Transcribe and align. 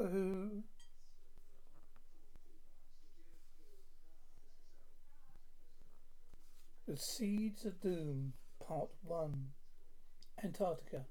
The 0.00 0.62
Seeds 6.96 7.66
of 7.66 7.82
Doom, 7.82 8.32
Part 8.66 8.88
1. 9.02 9.48
Antarctica. 10.42 11.04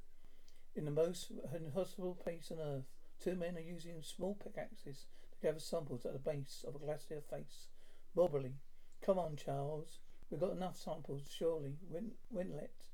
In 0.75 0.85
the 0.85 0.91
most 0.91 1.31
inhospitable 1.55 2.15
place 2.15 2.51
on 2.51 2.57
Earth, 2.59 2.85
two 3.21 3.35
men 3.35 3.57
are 3.57 3.59
using 3.59 4.01
small 4.01 4.33
pickaxes 4.33 5.05
to 5.33 5.37
gather 5.39 5.59
samples 5.59 6.03
at 6.03 6.13
the 6.13 6.19
base 6.19 6.65
of 6.67 6.73
a 6.73 6.79
glacier 6.79 7.21
face. 7.21 7.67
Moberley. 8.15 8.55
Come 9.03 9.19
on, 9.19 9.35
Charles. 9.35 9.99
We've 10.31 10.39
got 10.39 10.53
enough 10.53 10.77
samples, 10.77 11.29
surely. 11.29 11.77
Win- 11.87 12.15
Winlett. 12.33 12.87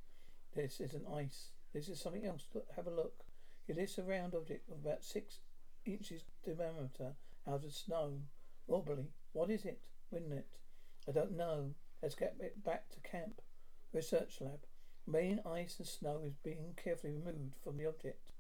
This 0.54 0.82
isn't 0.82 1.07
ice. 1.07 1.51
This 1.73 1.87
is 1.87 2.01
something 2.01 2.25
else. 2.25 2.47
Have 2.75 2.87
a 2.87 2.91
look. 2.91 3.23
It 3.65 3.77
is 3.77 3.97
a 3.97 4.04
round 4.04 4.36
object 4.36 4.69
of 4.69 4.79
about 4.86 5.05
six 5.05 5.39
inches 5.86 6.24
diameter 6.46 7.14
out 7.48 7.64
of 7.64 7.74
snow. 7.74 8.21
Moberley. 8.68 9.12
What 9.34 9.50
is 9.50 9.66
it? 9.66 9.80
Winlett. 10.14 10.58
I 11.08 11.11
don't 11.11 11.38
know. 11.38 11.75
Let's 12.02 12.16
get 12.16 12.36
it 12.39 12.64
back 12.64 12.89
to 12.89 13.10
camp. 13.10 13.42
Research 13.94 14.38
lab. 14.42 14.66
Main 15.08 15.39
ice 15.46 15.78
and 15.78 15.88
snow 15.88 16.21
is 16.25 16.36
being 16.44 16.74
carefully 16.84 17.14
removed 17.14 17.56
from 17.64 17.78
the 17.78 17.88
object. 17.88 18.32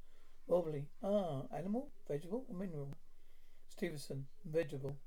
Moberley. 0.49 0.87
Ah, 1.03 1.43
animal, 1.55 1.91
vegetable, 2.07 2.45
or 2.49 2.55
mineral? 2.55 2.95
Stevenson. 3.69 4.25
Vegetable. 4.45 4.97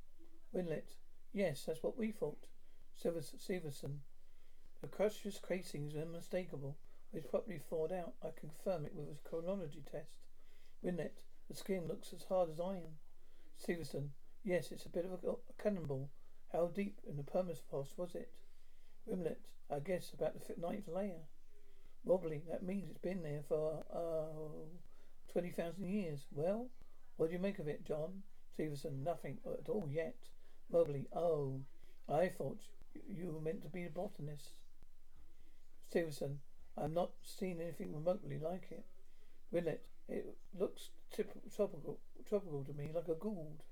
Winlett. 0.54 0.94
Yes, 1.32 1.64
that's 1.66 1.82
what 1.82 1.98
we 1.98 2.12
thought. 2.12 2.46
Stevenson. 2.94 4.00
The 4.80 4.88
crush's 4.88 5.40
casing 5.46 5.88
is 5.88 5.96
unmistakable. 5.96 6.76
It's 7.12 7.26
properly 7.26 7.58
thawed 7.58 7.92
out. 7.92 8.14
I 8.22 8.28
confirm 8.38 8.84
it 8.84 8.94
with 8.94 9.08
a 9.08 9.28
chronology 9.28 9.82
test. 9.90 10.18
Winlett. 10.84 11.22
The 11.48 11.56
skin 11.56 11.88
looks 11.88 12.12
as 12.12 12.24
hard 12.24 12.50
as 12.50 12.60
iron. 12.60 12.98
Stevenson. 13.56 14.12
Yes, 14.44 14.70
it's 14.70 14.84
a 14.84 14.90
bit 14.90 15.06
of 15.06 15.12
a, 15.24 15.62
cannonball. 15.62 16.10
How 16.52 16.66
deep 16.66 17.00
in 17.08 17.16
the 17.16 17.22
permafrost 17.22 17.96
was 17.96 18.14
it? 18.14 18.30
Winlett. 19.06 19.38
I 19.70 19.80
guess 19.80 20.12
about 20.12 20.34
the 20.34 20.54
ninth 20.60 20.88
layer. 20.88 21.22
Wobbly. 22.04 22.42
That 22.50 22.62
means 22.62 22.90
it's 22.90 22.98
been 22.98 23.22
there 23.22 23.42
for, 23.48 23.84
uh, 23.90 25.32
20,000 25.32 25.86
years. 25.86 26.26
Well, 26.30 26.68
what 27.16 27.28
do 27.28 27.32
you 27.32 27.38
make 27.38 27.58
of 27.58 27.68
it, 27.68 27.84
John? 27.84 28.22
Stevenson. 28.52 29.02
Nothing 29.02 29.38
at 29.46 29.68
all 29.68 29.88
yet. 29.90 30.16
Moberley. 30.70 31.06
Oh, 31.14 31.62
I 32.08 32.28
thought 32.28 32.60
you 33.08 33.32
were 33.32 33.40
meant 33.40 33.62
to 33.62 33.68
be 33.68 33.84
a 33.84 33.90
botanist. 33.90 34.52
Stevenson. 35.88 36.40
I've 36.76 36.92
not 36.92 37.12
seen 37.22 37.60
anything 37.60 37.94
remotely 37.94 38.38
like 38.38 38.68
it. 38.70 38.84
Winlett. 39.52 39.80
It 40.08 40.36
looks 40.58 40.90
tropical, 41.12 41.98
tropical 42.28 42.64
to 42.64 42.72
me, 42.72 42.90
like 42.94 43.08
a 43.08 43.14
gould. 43.14 43.62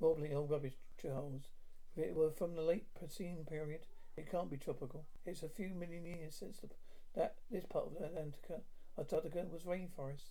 Moberley. 0.00 0.32
old 0.32 0.50
rubbish, 0.50 0.74
Charles. 1.00 1.48
If 1.94 2.04
it 2.04 2.14
were 2.14 2.30
from 2.30 2.54
the 2.54 2.62
late 2.62 2.94
Pliocene 2.94 3.44
period, 3.44 3.86
it 4.16 4.30
can't 4.30 4.50
be 4.50 4.56
tropical. 4.56 5.04
It's 5.26 5.42
a 5.42 5.48
few 5.48 5.74
million 5.74 6.06
years 6.06 6.36
since 6.36 6.58
the, 6.58 6.68
that 7.14 7.36
this 7.50 7.66
part 7.66 7.86
of 7.86 8.02
Antarctica, 8.02 8.62
Antarctica 8.98 9.44
was 9.50 9.64
rainforest. 9.64 10.30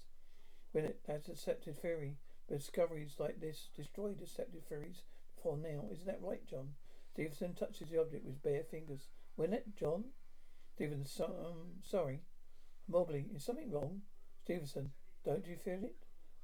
Winlett. 0.73 0.97
That's 1.05 1.27
a 1.27 1.31
accepted 1.33 1.77
theory. 1.77 2.17
Discoveries 2.47 3.15
like 3.19 3.39
this 3.39 3.69
destroy 3.75 4.13
deceptive 4.13 4.63
theories 4.63 5.03
before 5.35 5.57
now. 5.57 5.85
Isn't 5.91 6.07
that 6.07 6.21
right, 6.21 6.45
John? 6.47 6.69
Stevenson 7.13 7.53
touches 7.53 7.89
the 7.89 7.99
object 7.99 8.25
with 8.25 8.41
bare 8.43 8.63
fingers. 8.63 9.07
Winlett, 9.37 9.75
John? 9.75 10.05
Stevenson, 10.75 11.05
so, 11.05 11.25
um, 11.25 11.67
sorry. 11.83 12.21
Moberley, 12.87 13.27
is 13.35 13.43
something 13.43 13.71
wrong? 13.71 14.01
Stevenson, 14.43 14.91
don't 15.25 15.47
you 15.47 15.55
feel 15.55 15.83
it? 15.83 15.95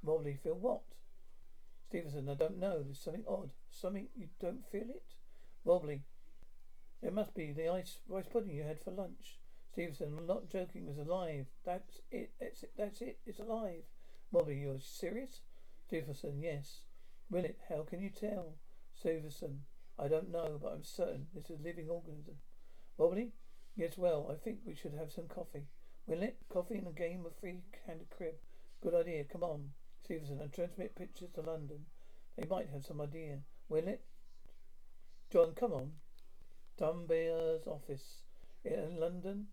Moberley, 0.02 0.38
feel 0.42 0.54
what? 0.54 0.82
Stevenson, 1.88 2.28
I 2.28 2.34
don't 2.34 2.58
know. 2.58 2.82
There's 2.82 3.00
something 3.00 3.24
odd. 3.28 3.50
Something 3.70 4.08
you 4.16 4.28
don't 4.40 4.66
feel 4.70 4.88
it? 4.90 5.14
Moberley, 5.64 6.02
it 7.02 7.12
must 7.12 7.34
be 7.34 7.52
the 7.52 7.68
ice 7.68 7.98
rice 8.08 8.26
pudding 8.30 8.54
you 8.54 8.62
had 8.62 8.80
for 8.80 8.90
lunch. 8.90 9.38
Stevenson, 9.72 10.14
I'm 10.18 10.26
not 10.26 10.48
joking. 10.50 10.86
It 10.86 10.96
was 10.96 11.06
alive. 11.06 11.46
That's 11.64 12.00
it. 12.10 12.32
That's 12.40 12.62
it. 12.62 12.72
That's 12.76 13.00
it. 13.02 13.18
It's 13.26 13.38
alive. 13.38 13.82
Moberley, 14.32 14.60
you're 14.60 14.80
serious? 14.80 15.40
Stevenson, 15.86 16.40
yes. 16.40 16.80
Winlett, 17.32 17.56
how 17.68 17.82
can 17.82 18.00
you 18.00 18.10
tell? 18.10 18.54
Stevenson, 18.94 19.60
I 19.98 20.08
don't 20.08 20.30
know, 20.32 20.58
but 20.60 20.72
I'm 20.72 20.84
certain 20.84 21.26
is 21.36 21.50
a 21.50 21.62
living 21.62 21.88
organism. 21.88 22.36
Moberley, 22.98 23.32
yes, 23.76 23.98
well, 23.98 24.28
I 24.30 24.34
think 24.42 24.58
we 24.64 24.74
should 24.74 24.94
have 24.94 25.12
some 25.12 25.28
coffee. 25.28 25.66
Winlett, 26.08 26.34
coffee 26.48 26.78
and 26.78 26.86
a 26.86 26.92
game 26.92 27.24
of 27.26 27.36
free-handed 27.40 28.10
crib. 28.10 28.34
Good 28.82 28.94
idea. 28.94 29.24
Come 29.24 29.42
on. 29.42 29.70
Stevenson, 30.04 30.40
and 30.40 30.52
transmit 30.52 30.94
pictures 30.94 31.30
to 31.34 31.40
London. 31.40 31.86
They 32.36 32.46
might 32.46 32.68
have 32.72 32.84
some 32.84 33.00
idea. 33.00 33.38
Will 33.68 33.88
it? 33.88 34.04
John, 35.32 35.52
come 35.54 35.72
on. 35.72 35.92
Dunbar's 36.78 37.66
office 37.66 38.22
in 38.64 39.00
London 39.00 39.46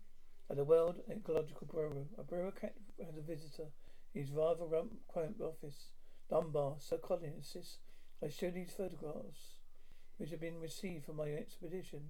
at 0.48 0.56
the 0.56 0.64
World 0.64 1.00
Ecological 1.10 1.66
Bureau. 1.66 2.06
A 2.18 2.22
bureau 2.22 2.52
has 2.62 3.16
a 3.16 3.20
visitor. 3.20 3.68
His 4.12 4.30
rather 4.30 4.64
rump, 4.64 4.92
cramped 5.08 5.40
office. 5.40 5.88
Dunbar, 6.30 6.76
Sir 6.78 6.98
Colin 6.98 7.32
insists 7.36 7.78
I 8.22 8.28
show 8.28 8.50
these 8.50 8.72
photographs 8.72 9.58
which 10.16 10.30
have 10.30 10.40
been 10.40 10.60
received 10.60 11.04
from 11.04 11.16
my 11.16 11.30
expedition. 11.30 12.00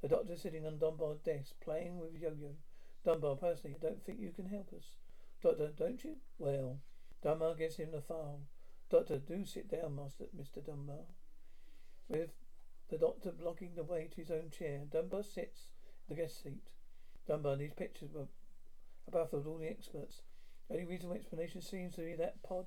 The 0.00 0.08
doctor 0.08 0.36
sitting 0.36 0.66
on 0.66 0.78
Dunbar's 0.78 1.20
desk, 1.20 1.54
playing 1.60 1.98
with 1.98 2.14
yo-yo. 2.14 2.56
Dunbar, 3.04 3.36
personally, 3.36 3.76
I 3.78 3.84
don't 3.84 4.04
think 4.04 4.18
you 4.18 4.30
can 4.30 4.46
help 4.46 4.72
us. 4.72 4.96
Doctor, 5.46 5.70
don't 5.78 6.02
you? 6.02 6.16
Well, 6.38 6.80
Dunbar 7.22 7.54
gets 7.54 7.76
him 7.76 7.92
the 7.92 8.00
file. 8.00 8.40
Doctor, 8.90 9.18
do 9.18 9.44
sit 9.44 9.70
down, 9.70 9.94
Master 9.94 10.24
Mr. 10.36 10.64
Dunbar. 10.64 11.04
With 12.08 12.30
the 12.90 12.98
doctor 12.98 13.30
blocking 13.30 13.76
the 13.76 13.84
way 13.84 14.08
to 14.10 14.20
his 14.20 14.32
own 14.32 14.50
chair, 14.50 14.80
Dunbar 14.90 15.22
sits 15.22 15.68
in 16.08 16.16
the 16.16 16.20
guest 16.20 16.42
seat. 16.42 16.64
Dunbar, 17.28 17.54
these 17.54 17.74
pictures 17.74 18.10
were 18.12 18.26
baffled 19.12 19.46
all 19.46 19.58
the 19.58 19.70
experts. 19.70 20.22
The 20.68 20.74
only 20.74 20.86
reasonable 20.86 21.14
explanation 21.14 21.62
seems 21.62 21.94
to 21.94 22.00
be 22.00 22.16
that 22.16 22.42
pod 22.42 22.66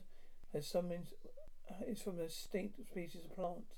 has 0.54 0.66
some 0.66 0.90
in, 0.90 1.04
is 1.86 2.02
from 2.02 2.18
a 2.18 2.28
distinct 2.28 2.80
species 2.88 3.26
of 3.26 3.36
plant. 3.36 3.76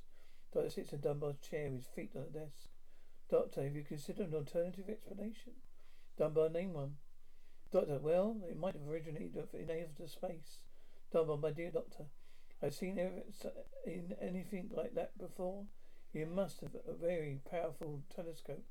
Doctor 0.54 0.70
sits 0.70 0.94
in 0.94 1.00
Dunbar's 1.00 1.40
chair 1.40 1.72
with 1.72 1.80
his 1.80 1.88
feet 1.88 2.12
on 2.16 2.26
the 2.32 2.40
desk. 2.42 2.70
Doctor, 3.32 3.64
have 3.64 3.76
you 3.76 3.84
considered 3.84 4.28
an 4.28 4.36
alternative 4.36 4.90
explanation? 4.90 5.54
Dunbar, 6.20 6.50
name 6.50 6.74
one. 6.74 6.98
Doctor, 7.72 8.00
well, 8.00 8.36
it 8.50 8.60
might 8.60 8.74
have 8.74 8.88
originated 8.88 9.48
in 9.54 9.72
outer 9.72 10.08
space. 10.08 10.60
Dunbar, 11.14 11.38
my 11.38 11.52
dear 11.52 11.72
doctor, 11.72 12.06
I've 12.62 12.74
seen 12.74 12.98
in 12.98 14.14
anything 14.22 14.70
like 14.76 14.94
that 14.96 15.18
before. 15.18 15.64
You 16.12 16.26
must 16.26 16.60
have 16.60 16.76
a 16.76 16.94
very 16.94 17.40
powerful 17.50 18.02
telescope. 18.14 18.66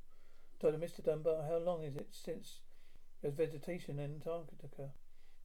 Doctor, 0.59 0.77
Mr. 0.77 1.03
Dunbar, 1.03 1.47
how 1.49 1.57
long 1.57 1.83
is 1.83 1.95
it 1.95 2.09
since 2.11 2.59
there's 3.21 3.33
vegetation 3.33 3.97
in 3.97 4.21
Antarctica? 4.23 4.91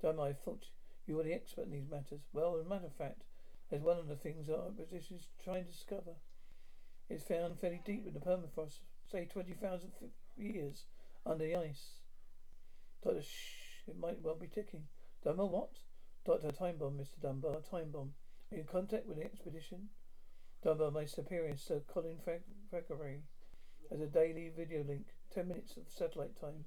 Dunbar, 0.02 0.28
I 0.28 0.32
thought 0.34 0.66
you 1.06 1.16
were 1.16 1.22
the 1.22 1.32
expert 1.32 1.64
in 1.64 1.70
these 1.70 1.88
matters. 1.90 2.20
Well, 2.34 2.56
as 2.56 2.66
a 2.66 2.68
matter 2.68 2.86
of 2.86 2.94
fact, 2.94 3.22
that's 3.70 3.82
one 3.82 3.98
of 3.98 4.08
the 4.08 4.16
things 4.16 4.50
our 4.50 4.66
opposition 4.68 5.16
is 5.16 5.28
trying 5.42 5.64
to 5.64 5.70
discover. 5.70 6.16
It's 7.08 7.24
found 7.24 7.58
fairly 7.58 7.80
deep 7.82 8.06
in 8.06 8.12
the 8.12 8.20
permafrost, 8.20 8.80
say 9.10 9.24
20,000 9.24 9.92
years 10.36 10.84
under 11.24 11.46
the 11.46 11.56
ice. 11.56 12.00
Doctor, 13.06 13.22
shh, 13.22 13.86
it 13.86 13.96
might 13.96 14.20
well 14.20 14.34
be 14.34 14.48
ticking. 14.48 14.82
Dunbar, 15.22 15.46
what? 15.46 15.70
Doctor, 16.24 16.50
time 16.50 16.76
bomb, 16.76 16.98
Mr. 16.98 17.20
Dunbar, 17.22 17.60
time 17.60 17.92
bomb. 17.92 18.14
Are 18.50 18.56
you 18.56 18.62
in 18.62 18.66
contact 18.66 19.06
with 19.06 19.16
the 19.16 19.24
expedition? 19.24 19.90
Dunbar, 20.64 20.90
my 20.90 21.04
superior, 21.04 21.56
Sir 21.56 21.82
Colin 21.86 22.18
Thackeray, 22.72 23.20
has 23.92 24.00
a 24.00 24.08
daily 24.08 24.48
video 24.48 24.82
link, 24.82 25.06
ten 25.32 25.46
minutes 25.46 25.76
of 25.76 25.84
satellite 25.88 26.34
time. 26.34 26.64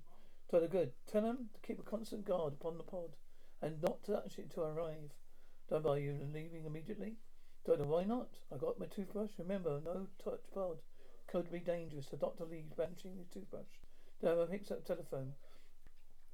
Doctor, 0.49 0.69
good. 0.69 0.93
Tell 1.11 1.23
them 1.23 1.49
to 1.53 1.59
keep 1.59 1.77
a 1.77 1.83
constant 1.83 2.23
guard 2.23 2.53
upon 2.53 2.77
the 2.77 2.83
pod 2.85 3.17
and 3.61 3.81
not 3.81 4.05
touch 4.05 4.39
it 4.39 4.49
to 4.51 4.61
arrive. 4.61 5.11
Dunbar, 5.69 5.99
you 5.99 6.25
leaving 6.33 6.63
immediately? 6.65 7.17
Doctor, 7.65 7.83
why 7.83 8.05
not? 8.05 8.29
I 8.49 8.55
got 8.55 8.79
my 8.79 8.85
toothbrush. 8.85 9.31
Remember, 9.39 9.81
no 9.83 10.07
touch 10.23 10.49
pod. 10.53 10.77
Could 11.27 11.51
be 11.51 11.59
dangerous. 11.59 12.07
The 12.07 12.15
doctor 12.15 12.45
leaves, 12.45 12.71
banishing 12.71 13.17
his 13.17 13.27
toothbrush. 13.27 13.83
Dunbar 14.21 14.45
picks 14.45 14.71
up 14.71 14.85
telephone. 14.85 15.33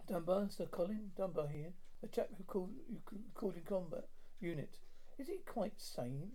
Dunbar, 0.08 0.50
Sir 0.50 0.68
Colin, 0.68 1.12
Dunbar 1.18 1.48
here. 1.48 1.74
The 2.02 2.08
chap 2.08 2.30
who 2.38 2.44
called 2.44 2.70
you 2.88 3.00
called 3.34 3.56
in 3.56 3.64
combat 3.64 4.06
unit. 4.40 4.78
Is 5.18 5.28
he 5.28 5.40
quite 5.46 5.80
sane? 5.80 6.34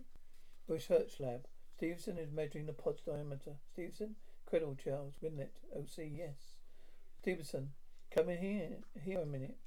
Research 0.67 1.19
lab. 1.19 1.47
Stevenson 1.77 2.17
is 2.17 2.31
measuring 2.31 2.65
the 2.65 2.73
pod's 2.73 3.01
diameter. 3.01 3.55
Stevenson, 3.71 4.15
Credle 4.45 4.75
Charles, 4.75 5.15
Winlett, 5.23 5.61
OC, 5.75 6.09
yes. 6.11 6.57
Stevenson, 7.21 7.71
come 8.13 8.29
in 8.29 8.39
here, 8.39 8.69
here 9.01 9.21
a 9.21 9.25
minute. 9.25 9.57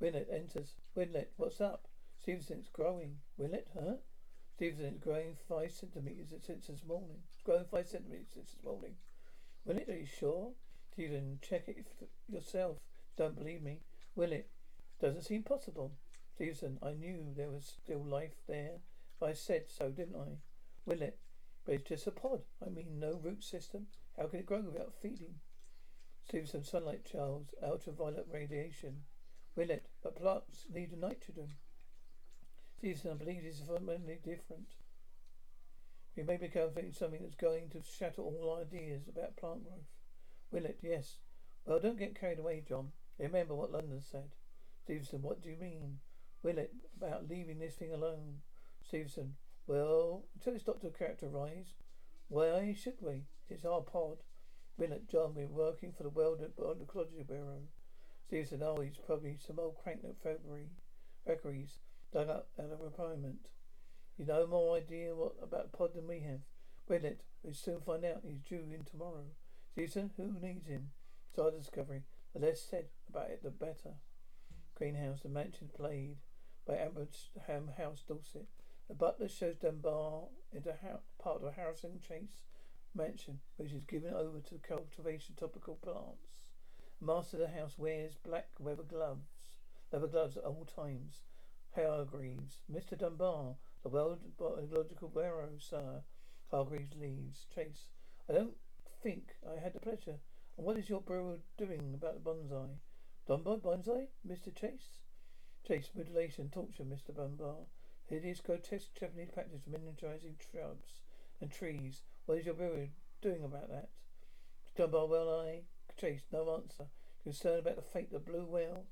Winlett 0.00 0.32
enters. 0.32 0.74
Winlett, 0.96 1.28
what's 1.36 1.60
up? 1.60 1.88
Stevenson, 2.20 2.58
it's 2.58 2.68
growing. 2.68 3.16
Winlett, 3.40 3.68
huh? 3.74 3.94
Stevenson, 4.56 4.94
it's 4.94 5.04
growing 5.04 5.36
five 5.48 5.72
centimetres 5.72 6.34
since 6.44 6.66
this 6.66 6.84
morning. 6.86 7.22
It's 7.32 7.42
growing 7.42 7.64
five 7.64 7.88
centimetres 7.88 8.28
since 8.34 8.50
this 8.52 8.64
morning. 8.64 8.96
Winlett, 9.66 9.88
are 9.88 9.98
you 9.98 10.06
sure? 10.06 10.52
Stevenson, 10.92 11.38
check 11.40 11.68
it 11.68 11.86
yourself. 12.28 12.76
Don't 13.16 13.36
believe 13.36 13.62
me. 13.62 13.80
Will 14.14 14.32
it? 14.32 14.48
Doesn't 15.00 15.24
seem 15.24 15.42
possible. 15.42 15.92
Stevenson, 16.34 16.78
I 16.82 16.92
knew 16.92 17.32
there 17.36 17.50
was 17.50 17.76
still 17.82 18.04
life 18.04 18.36
there, 18.48 18.78
I 19.22 19.34
said 19.34 19.68
so, 19.68 19.90
didn't 19.90 20.16
I? 20.16 20.38
Will 20.84 21.02
it? 21.02 21.18
But 21.64 21.76
it's 21.76 21.88
just 21.88 22.06
a 22.06 22.10
pod. 22.10 22.42
I 22.64 22.70
mean, 22.70 22.98
no 22.98 23.20
root 23.22 23.44
system. 23.44 23.86
How 24.16 24.26
can 24.26 24.40
it 24.40 24.46
grow 24.46 24.60
without 24.60 24.94
feeding? 25.00 25.36
Stevenson, 26.26 26.64
sunlight, 26.64 27.04
Charles, 27.04 27.54
ultraviolet 27.62 28.26
radiation. 28.32 29.02
Will 29.54 29.70
it? 29.70 29.86
But 30.02 30.16
plants 30.16 30.66
need 30.72 30.92
nitrogen. 30.98 31.52
Stevenson, 32.78 33.12
I 33.12 33.14
believe 33.14 33.44
this 33.44 33.60
is 33.60 33.66
fundamentally 33.66 34.18
different. 34.24 34.74
We 36.16 36.24
may 36.24 36.36
be 36.36 36.48
become 36.48 36.70
something 36.92 37.22
that's 37.22 37.36
going 37.36 37.70
to 37.70 37.82
shatter 37.82 38.22
all 38.22 38.58
ideas 38.60 39.08
about 39.08 39.36
plant 39.36 39.64
growth. 39.64 39.86
Will 40.50 40.66
it? 40.66 40.78
Yes. 40.82 41.18
Well, 41.64 41.78
don't 41.78 41.98
get 41.98 42.18
carried 42.18 42.38
away, 42.38 42.62
John. 42.68 42.92
Remember 43.22 43.54
what 43.54 43.70
London 43.70 44.00
said. 44.00 44.34
Stevenson, 44.82 45.22
what 45.22 45.40
do 45.40 45.48
you 45.48 45.56
mean? 45.56 45.98
Will 46.42 46.58
it? 46.58 46.72
About 46.96 47.28
leaving 47.28 47.60
this 47.60 47.74
thing 47.74 47.92
alone. 47.92 48.38
Stevenson, 48.86 49.34
well, 49.66 50.24
until 50.34 50.54
it's 50.54 50.64
Doctor 50.64 50.90
Character 50.90 51.28
characterize. 51.28 51.74
Why 52.28 52.74
should 52.76 53.00
we? 53.00 53.22
It's 53.48 53.64
our 53.64 53.80
pod. 53.80 54.18
Will 54.76 54.92
it, 54.92 55.08
John, 55.08 55.34
we're 55.34 55.46
working 55.46 55.92
for 55.92 56.02
the 56.02 56.08
World 56.08 56.40
Ecology 56.42 57.22
Bureau. 57.22 57.68
Stevenson, 58.26 58.62
oh, 58.64 58.80
he's 58.80 58.98
probably 59.06 59.36
some 59.38 59.58
old 59.58 59.76
crank 59.82 60.02
that 60.02 60.20
February. 60.22 60.70
Dug 62.12 62.28
up 62.28 62.48
out 62.58 62.72
of 62.72 62.80
retirement. 62.80 63.48
You 64.18 64.26
know 64.26 64.46
more 64.46 64.76
idea 64.76 65.14
what 65.14 65.36
about 65.42 65.72
Pod 65.72 65.94
than 65.94 66.08
we 66.08 66.20
have. 66.20 66.40
Will 66.88 67.04
it? 67.04 67.22
We'll 67.42 67.54
soon 67.54 67.80
find 67.80 68.04
out. 68.04 68.22
He's 68.24 68.40
due 68.40 68.64
in 68.72 68.84
tomorrow. 68.84 69.26
Stevenson, 69.72 70.10
who 70.16 70.44
needs 70.44 70.66
him? 70.66 70.90
Our 71.38 71.50
discovery. 71.50 72.02
The 72.32 72.40
less 72.40 72.62
said 72.62 72.86
about 73.08 73.30
it, 73.30 73.42
the 73.42 73.50
better. 73.50 73.94
Greenhouse, 74.74 75.20
the 75.20 75.28
mansion 75.28 75.70
played 75.74 76.16
by 76.66 76.74
Athelhampton 76.74 77.76
House, 77.76 78.02
Dorset. 78.06 78.46
The 78.88 78.94
butler 78.94 79.28
shows 79.28 79.56
Dunbar 79.56 80.28
into 80.52 80.76
part 81.18 81.36
of 81.36 81.44
a 81.44 81.52
Harrison 81.52 82.00
Chase 82.00 82.42
mansion, 82.94 83.40
which 83.56 83.72
is 83.72 83.84
given 83.84 84.14
over 84.14 84.40
to 84.40 84.58
cultivation 84.58 85.34
of 85.34 85.38
tropical 85.38 85.76
plants. 85.76 86.46
The 87.00 87.06
master 87.06 87.36
of 87.36 87.42
the 87.42 87.58
house 87.58 87.78
wears 87.78 88.14
black 88.14 88.48
leather 88.58 88.82
gloves, 88.82 89.56
leather 89.92 90.06
gloves 90.06 90.36
at 90.36 90.44
all 90.44 90.64
times. 90.64 91.22
Hargreaves, 91.74 92.60
Mr. 92.70 92.98
Dunbar, 92.98 93.56
the 93.82 93.88
World 93.88 94.18
Biological 94.38 95.08
Bureau, 95.08 95.56
sir. 95.58 96.02
Hargreaves 96.50 96.94
leaves. 96.96 97.46
Chase, 97.54 97.88
I 98.28 98.34
don't 98.34 98.56
think 99.02 99.36
I 99.46 99.58
had 99.58 99.72
the 99.72 99.80
pleasure. 99.80 100.18
What 100.56 100.76
is 100.76 100.90
your 100.90 101.00
bureau 101.00 101.38
doing 101.56 101.94
about 101.94 102.22
the 102.22 102.30
bonsai? 102.30 102.76
Dunbar 103.26 103.56
bonsai, 103.56 104.08
Mr. 104.26 104.54
Chase? 104.54 104.98
Chase, 105.66 105.90
mutilation, 105.94 106.50
torture, 106.50 106.84
Mr. 106.84 107.16
Dunbar. 107.16 107.66
Hideous, 108.04 108.42
grotesque 108.42 108.94
Japanese 108.94 109.30
practice 109.32 109.66
of 109.66 109.72
miniaturizing 109.72 110.34
shrubs 110.50 111.00
and 111.40 111.50
trees. 111.50 112.02
What 112.26 112.38
is 112.38 112.44
your 112.44 112.54
bureau 112.54 112.88
doing 113.22 113.42
about 113.44 113.70
that? 113.70 113.88
Dunbar, 114.76 115.06
well, 115.06 115.40
I. 115.40 115.62
Chase, 115.96 116.26
no 116.30 116.54
answer. 116.54 116.88
Concerned 117.22 117.60
about 117.60 117.76
the 117.76 117.82
fate 117.82 118.12
of 118.12 118.24
the 118.24 118.30
blue 118.30 118.44
whale. 118.44 118.84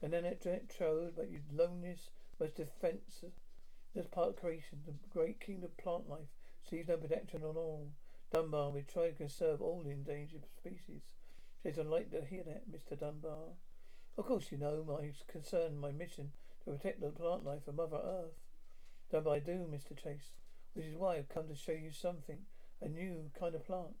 And 0.00 0.12
then 0.12 0.24
it 0.24 0.42
trode 0.42 1.08
about 1.08 1.30
your 1.30 1.42
loneliness, 1.52 2.10
most 2.38 2.54
defense. 2.54 3.24
This 3.94 4.06
part 4.06 4.28
of 4.28 4.36
creation, 4.36 4.82
the 4.86 4.94
great 5.12 5.40
kingdom 5.40 5.64
of 5.64 5.76
plant 5.76 6.08
life, 6.08 6.28
sees 6.68 6.86
no 6.86 6.96
protection 6.96 7.42
on 7.42 7.56
all. 7.56 7.90
Dunbar, 8.32 8.70
we 8.70 8.82
try 8.82 9.08
to 9.08 9.14
conserve 9.16 9.60
all 9.60 9.82
endangered 9.86 10.46
species. 10.56 11.02
Chase, 11.62 11.78
I'd 11.78 11.86
like 11.86 12.10
to 12.12 12.24
hear 12.24 12.44
that, 12.44 12.70
Mr. 12.70 12.98
Dunbar. 12.98 13.56
Of 14.16 14.24
course, 14.24 14.52
you 14.52 14.58
know 14.58 14.84
my 14.86 15.10
concern, 15.26 15.78
my 15.80 15.90
mission 15.90 16.30
to 16.64 16.70
protect 16.70 17.00
the 17.00 17.08
plant 17.08 17.44
life 17.44 17.66
of 17.66 17.74
Mother 17.74 17.96
Earth. 17.96 18.38
Dunbar, 19.10 19.34
I 19.34 19.38
do, 19.40 19.66
Mr. 19.68 20.00
Chase, 20.00 20.32
which 20.74 20.86
is 20.86 20.96
why 20.96 21.16
I've 21.16 21.28
come 21.28 21.48
to 21.48 21.56
show 21.56 21.72
you 21.72 21.90
something, 21.90 22.38
a 22.80 22.88
new 22.88 23.30
kind 23.38 23.56
of 23.56 23.66
plant. 23.66 23.96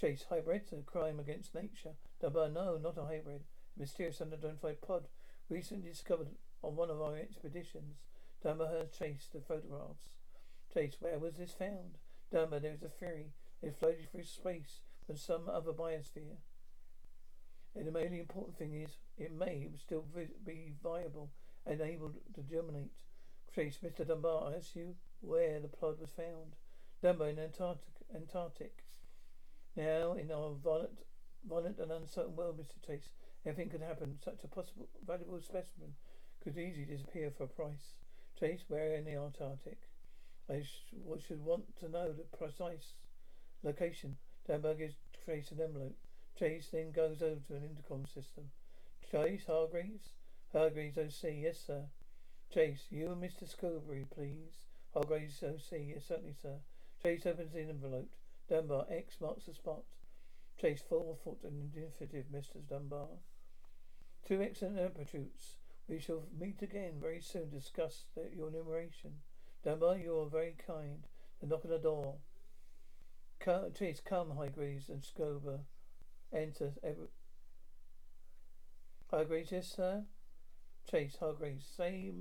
Chase, 0.00 0.26
hybrids, 0.28 0.72
are 0.72 0.80
a 0.80 0.82
crime 0.82 1.20
against 1.20 1.54
nature. 1.54 1.94
Dunbar, 2.20 2.48
no, 2.48 2.78
not 2.78 2.98
a 2.98 3.04
hybrid. 3.04 3.42
A 3.76 3.80
mysterious 3.80 4.20
unidentified 4.20 4.80
pod 4.80 5.06
recently 5.48 5.88
discovered 5.88 6.28
on 6.62 6.74
one 6.74 6.90
of 6.90 7.00
our 7.00 7.16
expeditions. 7.16 7.98
Dunbar 8.42 8.68
has 8.68 8.90
chased 8.90 9.32
the 9.32 9.40
photographs. 9.40 10.08
Chase, 10.74 10.96
where 11.00 11.18
was 11.18 11.36
this 11.36 11.52
found? 11.52 11.98
Dunbar, 12.32 12.60
there 12.60 12.72
is 12.72 12.82
a 12.82 12.88
theory. 12.88 13.32
It 13.62 13.76
floated 13.78 14.10
through 14.10 14.24
space 14.24 14.80
from 15.06 15.16
some 15.16 15.48
other 15.48 15.72
biosphere. 15.72 16.36
And 17.74 17.86
the 17.86 17.92
really 17.92 18.20
important 18.20 18.58
thing 18.58 18.74
is, 18.74 18.98
it 19.16 19.32
may 19.32 19.68
still 19.80 20.04
be 20.44 20.74
viable 20.82 21.30
and 21.66 21.80
able 21.80 22.12
to 22.34 22.42
germinate. 22.42 22.92
Chase, 23.54 23.78
Mr. 23.82 24.06
Dunbar, 24.06 24.52
ask 24.56 24.76
you 24.76 24.94
where 25.20 25.60
the 25.60 25.68
plod 25.68 25.98
was 26.00 26.10
found. 26.10 26.56
Dunbar 27.02 27.28
in 27.28 27.38
Antarctic. 27.38 27.94
Antarctic. 28.14 28.84
Now, 29.76 30.12
in 30.12 30.30
our 30.30 30.54
violent, 30.54 30.98
violent 31.48 31.78
and 31.78 31.90
uncertain 31.90 32.36
world, 32.36 32.58
Mr. 32.58 32.84
Chase, 32.86 33.10
anything 33.46 33.70
could 33.70 33.82
happen. 33.82 34.18
Such 34.24 34.44
a 34.44 34.48
possible 34.48 34.88
valuable 35.06 35.40
specimen 35.40 35.94
could 36.42 36.58
easily 36.58 36.84
disappear 36.84 37.30
for 37.30 37.44
a 37.44 37.48
price. 37.48 37.94
Chase, 38.38 38.64
where 38.68 38.94
in 38.94 39.04
the 39.04 39.14
Antarctic? 39.14 39.87
I 40.50 40.62
sh- 40.62 40.94
should 41.26 41.44
want 41.44 41.76
to 41.80 41.88
know 41.88 42.12
the 42.12 42.24
precise 42.36 42.94
location. 43.62 44.16
Dunbar 44.46 44.74
gives 44.74 44.94
Chase 45.26 45.50
an 45.50 45.60
envelope. 45.60 45.96
Chase 46.38 46.68
then 46.72 46.90
goes 46.90 47.20
over 47.20 47.40
to 47.48 47.54
an 47.56 47.64
intercom 47.64 48.06
system. 48.06 48.50
Chase, 49.10 49.44
Hargreaves? 49.46 50.14
Hargreaves 50.52 50.96
OC, 50.96 51.30
yes, 51.34 51.60
sir. 51.66 51.84
Chase, 52.52 52.86
you 52.90 53.10
and 53.12 53.22
Mr. 53.22 53.44
Scorby, 53.44 54.08
please. 54.08 54.64
Hargreaves 54.94 55.42
OC, 55.42 55.80
yes, 55.80 56.06
certainly, 56.06 56.34
sir. 56.40 56.60
Chase 57.02 57.26
opens 57.26 57.52
the 57.52 57.60
envelope. 57.60 58.08
Dunbar, 58.48 58.86
X 58.90 59.20
marks 59.20 59.44
the 59.44 59.52
spot. 59.52 59.82
Chase, 60.58 60.82
full 60.88 61.18
foot 61.22 61.38
and 61.44 61.74
initiative, 61.74 62.24
Mr. 62.32 62.66
Dunbar. 62.66 63.08
Two 64.26 64.40
excellent 64.40 64.78
appetites. 64.78 65.56
We 65.88 66.00
shall 66.00 66.24
meet 66.38 66.62
again 66.62 66.94
very 67.00 67.20
soon 67.20 67.50
to 67.50 67.56
discuss 67.56 68.04
the, 68.14 68.30
your 68.34 68.48
enumeration. 68.48 69.12
Dunbar, 69.68 69.98
you 69.98 70.18
are 70.18 70.30
very 70.30 70.54
kind. 70.66 71.06
The 71.42 71.46
knock 71.46 71.66
on 71.66 71.70
the 71.70 71.78
door. 71.78 72.14
Come, 73.38 73.70
Chase, 73.78 74.00
come, 74.02 74.30
Hargreaves 74.30 74.88
and 74.88 75.02
Scorby. 75.02 75.58
Enter. 76.32 76.72
Every... 76.82 77.08
Hargreaves, 79.10 79.52
yes, 79.52 79.70
sir. 79.76 80.04
Chase, 80.90 81.18
Hargreaves. 81.20 81.66
Say, 81.66 82.14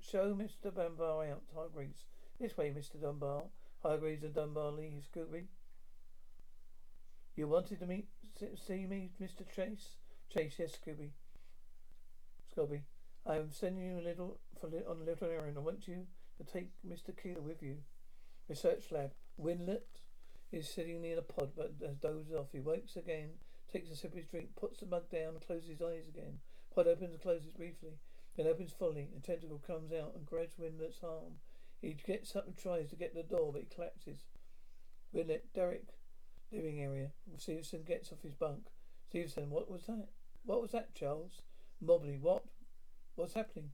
show 0.00 0.32
Mr. 0.32 0.72
Dunbar 0.72 1.26
out, 1.26 1.42
Hargreaves. 1.52 2.04
This 2.38 2.56
way, 2.56 2.70
Mr. 2.70 3.02
Dunbar. 3.02 3.46
Hargreaves 3.82 4.22
and 4.22 4.34
Dunbar 4.34 4.70
leave. 4.70 5.02
Scorby. 5.12 5.46
You 7.34 7.48
wanted 7.48 7.80
to 7.80 7.86
meet, 7.86 8.06
see 8.64 8.86
me, 8.86 9.10
Mr. 9.20 9.42
Chase? 9.52 9.96
Chase, 10.32 10.54
yes, 10.56 10.78
Scorby. 10.78 11.10
Scorby. 12.56 12.82
I 13.26 13.38
am 13.38 13.50
sending 13.50 13.86
you 13.86 13.98
a 13.98 14.06
little 14.06 14.38
for 14.60 14.68
on 14.88 15.00
a 15.00 15.04
little 15.04 15.26
errand. 15.26 15.56
I 15.56 15.60
want 15.62 15.88
you 15.88 16.06
to 16.44 16.52
take 16.52 16.70
Mr. 16.86 17.16
Keeler 17.16 17.40
with 17.40 17.62
you. 17.62 17.78
Research 18.48 18.90
lab. 18.90 19.12
Winlett 19.40 20.00
is 20.50 20.68
sitting 20.68 21.00
near 21.00 21.16
the 21.16 21.22
pod, 21.22 21.52
but 21.56 21.74
has 21.86 21.96
dozed 21.96 22.32
off. 22.34 22.48
He 22.52 22.60
wakes 22.60 22.96
again 22.96 23.30
takes 23.72 23.90
a 23.90 23.96
sip 23.96 24.12
of 24.12 24.18
his 24.18 24.26
drink, 24.26 24.48
puts 24.54 24.80
the 24.80 24.86
mug 24.86 25.08
down, 25.10 25.30
and 25.30 25.46
closes 25.46 25.70
his 25.70 25.82
eyes 25.82 26.06
again. 26.06 26.38
Pod 26.74 26.86
opens 26.86 27.12
and 27.12 27.22
closes 27.22 27.52
briefly, 27.52 27.98
then 28.36 28.46
opens 28.46 28.72
fully. 28.72 29.08
A 29.16 29.20
tentacle 29.20 29.62
comes 29.66 29.92
out 29.92 30.12
and 30.14 30.26
grabs 30.26 30.56
Winlett's 30.56 31.02
arm. 31.02 31.40
He 31.80 31.94
gets 31.94 32.36
up 32.36 32.46
and 32.46 32.56
tries 32.56 32.90
to 32.90 32.96
get 32.96 33.14
the 33.14 33.22
door, 33.22 33.52
but 33.52 33.62
he 33.62 33.74
collapses. 33.74 34.20
Winlett, 35.14 35.52
Derek, 35.54 35.88
living 36.52 36.80
area. 36.80 37.12
Stevenson 37.38 37.82
gets 37.82 38.12
off 38.12 38.22
his 38.22 38.34
bunk. 38.34 38.68
Stevenson, 39.08 39.50
what 39.50 39.70
was 39.70 39.84
that? 39.86 40.08
What 40.44 40.62
was 40.62 40.72
that, 40.72 40.94
Charles? 40.94 41.42
Moberley, 41.80 42.18
what? 42.20 42.44
What's 43.14 43.34
happening? 43.34 43.70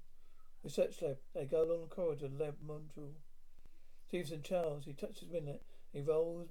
Research 0.65 1.01
lab. 1.03 1.19
They 1.35 1.45
go 1.45 1.63
along 1.63 1.83
the 1.83 1.95
corridor 1.95 2.29
lab 2.29 2.57
module. 2.67 3.13
Stevenson, 4.09 4.43
Charles, 4.43 4.85
he 4.85 4.93
touches 4.93 5.29
Winlett. 5.29 5.61
He 5.93 6.01
rolls 6.01 6.49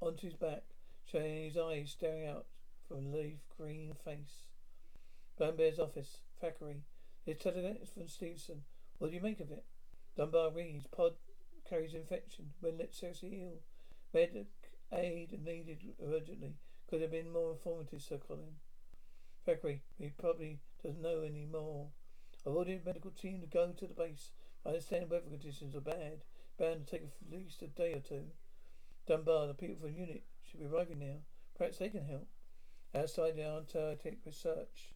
onto 0.00 0.26
his 0.26 0.34
back 0.34 0.62
showing 1.10 1.44
his 1.44 1.56
eyes 1.56 1.90
staring 1.90 2.26
out 2.26 2.46
from 2.86 3.12
a 3.12 3.16
leaf 3.16 3.38
green 3.56 3.94
face. 4.04 4.44
Bear's 5.38 5.78
office. 5.78 6.18
Thackeray. 6.40 6.82
His 7.24 7.38
telegram 7.38 7.76
from 7.92 8.08
Stevenson. 8.08 8.62
What 8.98 9.10
do 9.10 9.16
you 9.16 9.22
make 9.22 9.40
of 9.40 9.50
it? 9.50 9.64
Dunbar 10.16 10.50
reads. 10.50 10.86
Pod 10.86 11.14
carries 11.68 11.94
infection. 11.94 12.52
Winlett 12.62 12.94
seriously 12.94 13.40
ill. 13.42 13.60
Medic 14.12 14.46
aid 14.92 15.38
needed 15.44 15.82
urgently. 16.02 16.54
Could 16.88 17.02
have 17.02 17.10
been 17.10 17.32
more 17.32 17.52
informative, 17.52 18.02
Sir 18.02 18.18
Colin. 18.18 18.56
Thackeray. 19.44 19.82
He 19.98 20.10
probably 20.10 20.60
doesn't 20.82 21.02
know 21.02 21.22
any 21.22 21.46
more. 21.46 21.88
I've 22.48 22.56
ordered 22.56 22.80
a 22.82 22.86
medical 22.86 23.10
team 23.10 23.42
to 23.42 23.46
go 23.46 23.72
to 23.76 23.86
the 23.86 23.92
base. 23.92 24.30
I 24.64 24.70
understand 24.70 25.10
weather 25.10 25.28
conditions 25.28 25.76
are 25.76 25.82
bad. 25.82 26.24
Bound 26.58 26.86
to 26.86 26.90
take 26.90 27.02
at 27.02 27.30
least 27.30 27.60
a 27.60 27.66
day 27.66 27.92
or 27.92 28.00
two. 28.00 28.24
Dunbar, 29.06 29.48
the 29.48 29.52
people 29.52 29.76
from 29.76 29.92
the 29.92 30.00
unit 30.00 30.22
should 30.42 30.60
be 30.60 30.64
arriving 30.64 31.00
now. 31.00 31.16
Perhaps 31.58 31.76
they 31.76 31.90
can 31.90 32.06
help. 32.06 32.26
Outside 32.94 33.36
the 33.36 33.44
Antarctic 33.44 34.20
research. 34.24 34.94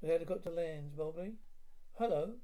The 0.00 0.08
helicopter 0.08 0.48
lands, 0.48 0.96
Moberley. 0.96 1.34
Hello. 1.98 2.36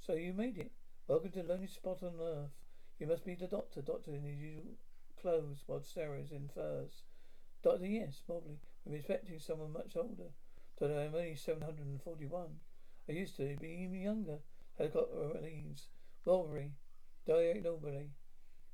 So 0.00 0.14
you 0.14 0.32
made 0.32 0.58
it. 0.58 0.72
Welcome 1.06 1.30
to 1.30 1.42
the 1.42 1.48
lonely 1.48 1.68
spot 1.68 2.02
on 2.02 2.14
earth. 2.20 2.50
You 2.98 3.06
must 3.06 3.24
be 3.24 3.36
the 3.36 3.46
doctor. 3.46 3.80
Doctor 3.80 4.10
in 4.10 4.24
his 4.24 4.40
usual 4.40 4.74
clothes 5.22 5.62
while 5.68 5.84
Sarah 5.84 6.18
is 6.18 6.32
in 6.32 6.50
furs. 6.52 7.04
Doctor, 7.62 7.86
yes, 7.86 8.22
Moberley. 8.28 8.58
I'm 8.84 8.94
expecting 8.94 9.38
someone 9.38 9.72
much 9.72 9.96
older. 9.96 10.32
Doctor, 10.80 10.98
I'm 10.98 11.14
only 11.14 11.36
741. 11.36 12.58
I 13.08 13.12
used 13.12 13.36
to 13.36 13.56
be 13.60 13.84
even 13.84 14.00
younger. 14.00 14.38
Helicopter 14.78 15.40
leaves. 15.42 15.88
Moberley. 16.26 16.72
Diane 17.26 17.62
Moberley. 17.62 18.10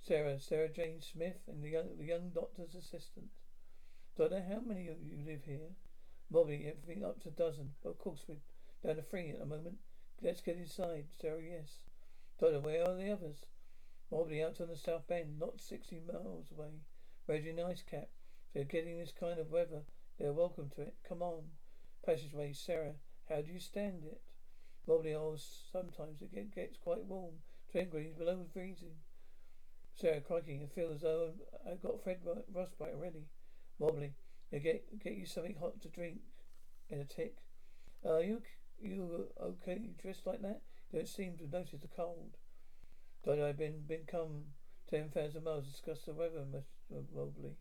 Sarah, 0.03 0.39
Sarah 0.41 0.69
Jane 0.69 1.01
Smith, 1.01 1.41
and 1.47 1.63
the 1.63 1.69
young, 1.69 1.99
the 1.99 2.07
young 2.07 2.31
doctor's 2.31 2.75
assistant. 2.75 3.27
Don't 4.17 4.33
know 4.33 4.45
how 4.49 4.61
many 4.61 4.89
of 4.89 5.03
you 5.03 5.19
live 5.27 5.45
here? 5.45 5.75
Bobby, 6.31 6.67
everything 6.67 7.05
up 7.05 7.21
to 7.23 7.29
a 7.29 7.33
dozen. 7.33 7.73
But 7.83 7.91
of 7.91 7.99
course, 7.99 8.25
we're 8.29 8.37
down 8.85 8.97
to 8.97 9.03
three 9.03 9.31
at 9.31 9.39
the 9.39 9.47
moment. 9.47 9.77
Let's 10.23 10.41
get 10.41 10.57
inside. 10.57 11.07
Sarah, 11.21 11.43
yes. 11.43 11.85
Doctor, 12.39 12.61
where 12.61 12.83
are 12.89 12.97
the 12.97 13.11
others? 13.11 13.47
Moberley 14.11 14.43
out 14.43 14.61
on 14.61 14.69
the 14.69 14.77
South 14.77 15.07
Bend, 15.07 15.39
not 15.39 15.61
sixty 15.61 16.01
miles 16.01 16.51
away. 16.51 16.81
Reggie 17.27 17.61
Ice 17.63 17.83
Cap. 17.89 18.09
If 18.49 18.55
they're 18.55 18.65
getting 18.65 18.99
this 18.99 19.13
kind 19.13 19.39
of 19.39 19.51
weather, 19.51 19.83
they're 20.19 20.33
welcome 20.33 20.71
to 20.75 20.83
it. 20.83 20.95
Come 21.09 21.23
on. 21.23 21.43
Passageway, 22.05 22.53
Sarah, 22.53 22.95
how 23.31 23.41
do 23.41 23.53
you 23.53 23.61
stand 23.61 24.03
it? 24.05 24.21
Moberley, 24.87 25.15
oh, 25.15 25.37
sometimes 25.73 26.21
it 26.21 26.35
get, 26.35 26.55
gets 26.55 26.77
quite 26.77 27.05
warm. 27.05 27.35
Ten 27.73 27.85
degrees 27.85 28.15
below 28.19 28.45
freezing. 28.53 28.97
Sarah, 29.95 30.21
crikey, 30.21 30.61
I 30.63 30.75
feel 30.75 30.93
as 30.93 31.03
though 31.03 31.33
I've 31.71 31.83
got 31.83 32.03
Fred 32.03 32.19
frostbite 32.53 32.95
already. 32.95 33.27
Moberley, 33.79 34.15
get 34.51 34.99
get 34.99 35.15
you 35.15 35.27
something 35.27 35.57
hot 35.61 35.81
to 35.83 35.89
drink 35.89 36.21
in 36.89 37.01
a 37.01 37.05
tick. 37.05 37.37
Are 38.05 38.17
uh, 38.17 38.19
you 38.19 38.43
you 38.81 39.29
okay 39.41 39.91
dressed 40.01 40.27
like 40.27 40.43
that? 40.43 40.63
You 40.91 40.99
don't 40.99 41.09
seem 41.09 41.37
to 41.39 41.47
notice 41.47 41.81
the 41.81 41.89
cold. 41.89 42.37
Don't 43.25 43.43
I've 43.43 43.59
been 43.59 43.83
been 43.87 44.07
come 44.07 44.45
ten 44.89 45.11
thousand 45.11 45.45
miles 45.45 45.67
to 45.67 45.71
discuss 45.71 46.03
the 46.05 46.15
weather, 46.15 46.45
Mr. 46.51 47.05
Moberley. 47.15 47.57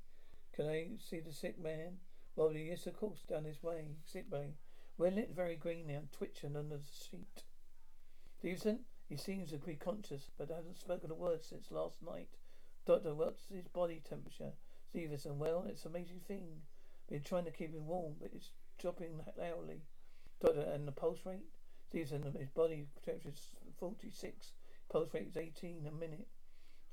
Can 0.56 0.68
I 0.68 0.92
see 0.98 1.20
the 1.20 1.34
sick 1.34 1.62
man? 1.62 1.98
Moberley, 2.38 2.70
yes, 2.70 2.88
of 2.88 2.98
course, 2.98 3.20
down 3.30 3.44
his 3.44 3.62
way. 3.62 3.98
Sick 4.06 4.30
bay. 4.30 4.54
We're 5.00 5.12
lit 5.12 5.34
very 5.34 5.56
green 5.56 5.88
now, 5.88 6.02
twitching 6.12 6.58
under 6.58 6.76
the 6.76 6.84
sheet. 6.84 7.44
Stevenson, 8.38 8.80
he 9.08 9.16
seems 9.16 9.50
to 9.52 9.58
be 9.58 9.76
conscious, 9.76 10.30
but 10.38 10.50
hasn't 10.50 10.78
spoken 10.78 11.10
a 11.10 11.16
word 11.16 11.42
since 11.42 11.72
last 11.72 12.04
night. 12.06 12.28
Doctor, 12.86 13.16
what's 13.16 13.48
his 13.48 13.70
body 13.70 14.02
temperature? 14.08 14.52
Stevenson, 14.90 15.40
well, 15.40 15.66
it's 15.70 15.86
an 15.86 15.92
amazing 15.92 16.20
thing. 16.28 16.64
Been 17.10 17.24
trying 17.24 17.46
to 17.46 17.52
keep 17.52 17.74
him 17.74 17.88
warm, 17.88 18.16
but 18.20 18.32
it's 18.36 18.52
dropping 18.78 19.22
loudly. 19.38 19.84
Doctor, 20.42 20.60
and 20.60 20.86
the 20.86 20.92
pulse 20.92 21.26
rate? 21.26 21.48
Stevenson, 21.88 22.36
his 22.38 22.50
body 22.50 22.88
temperature 23.06 23.30
is 23.30 23.56
46. 23.80 24.52
Pulse 24.92 25.14
rate 25.14 25.28
is 25.30 25.38
18 25.38 25.88
a 25.88 25.92
minute. 25.94 26.28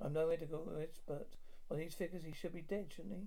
I'm 0.00 0.12
no 0.12 0.28
medical 0.28 0.70
expert. 0.80 1.26
On 1.72 1.76
these 1.76 1.94
figures, 1.94 2.22
he 2.24 2.32
should 2.32 2.54
be 2.54 2.62
dead, 2.62 2.92
shouldn't 2.94 3.16
he? 3.16 3.26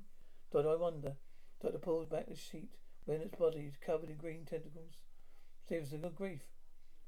Doctor, 0.53 0.69
I 0.69 0.75
wonder. 0.75 1.17
Doctor 1.61 1.79
pulls 1.79 2.07
back 2.07 2.29
the 2.29 2.35
sheet. 2.37 2.77
Bennett's 3.07 3.35
body 3.35 3.61
is 3.67 3.77
covered 3.77 4.09
in 4.09 4.17
green 4.17 4.45
tentacles. 4.45 5.03
Stevenson, 5.65 6.01
good 6.01 6.15
grief. 6.15 6.41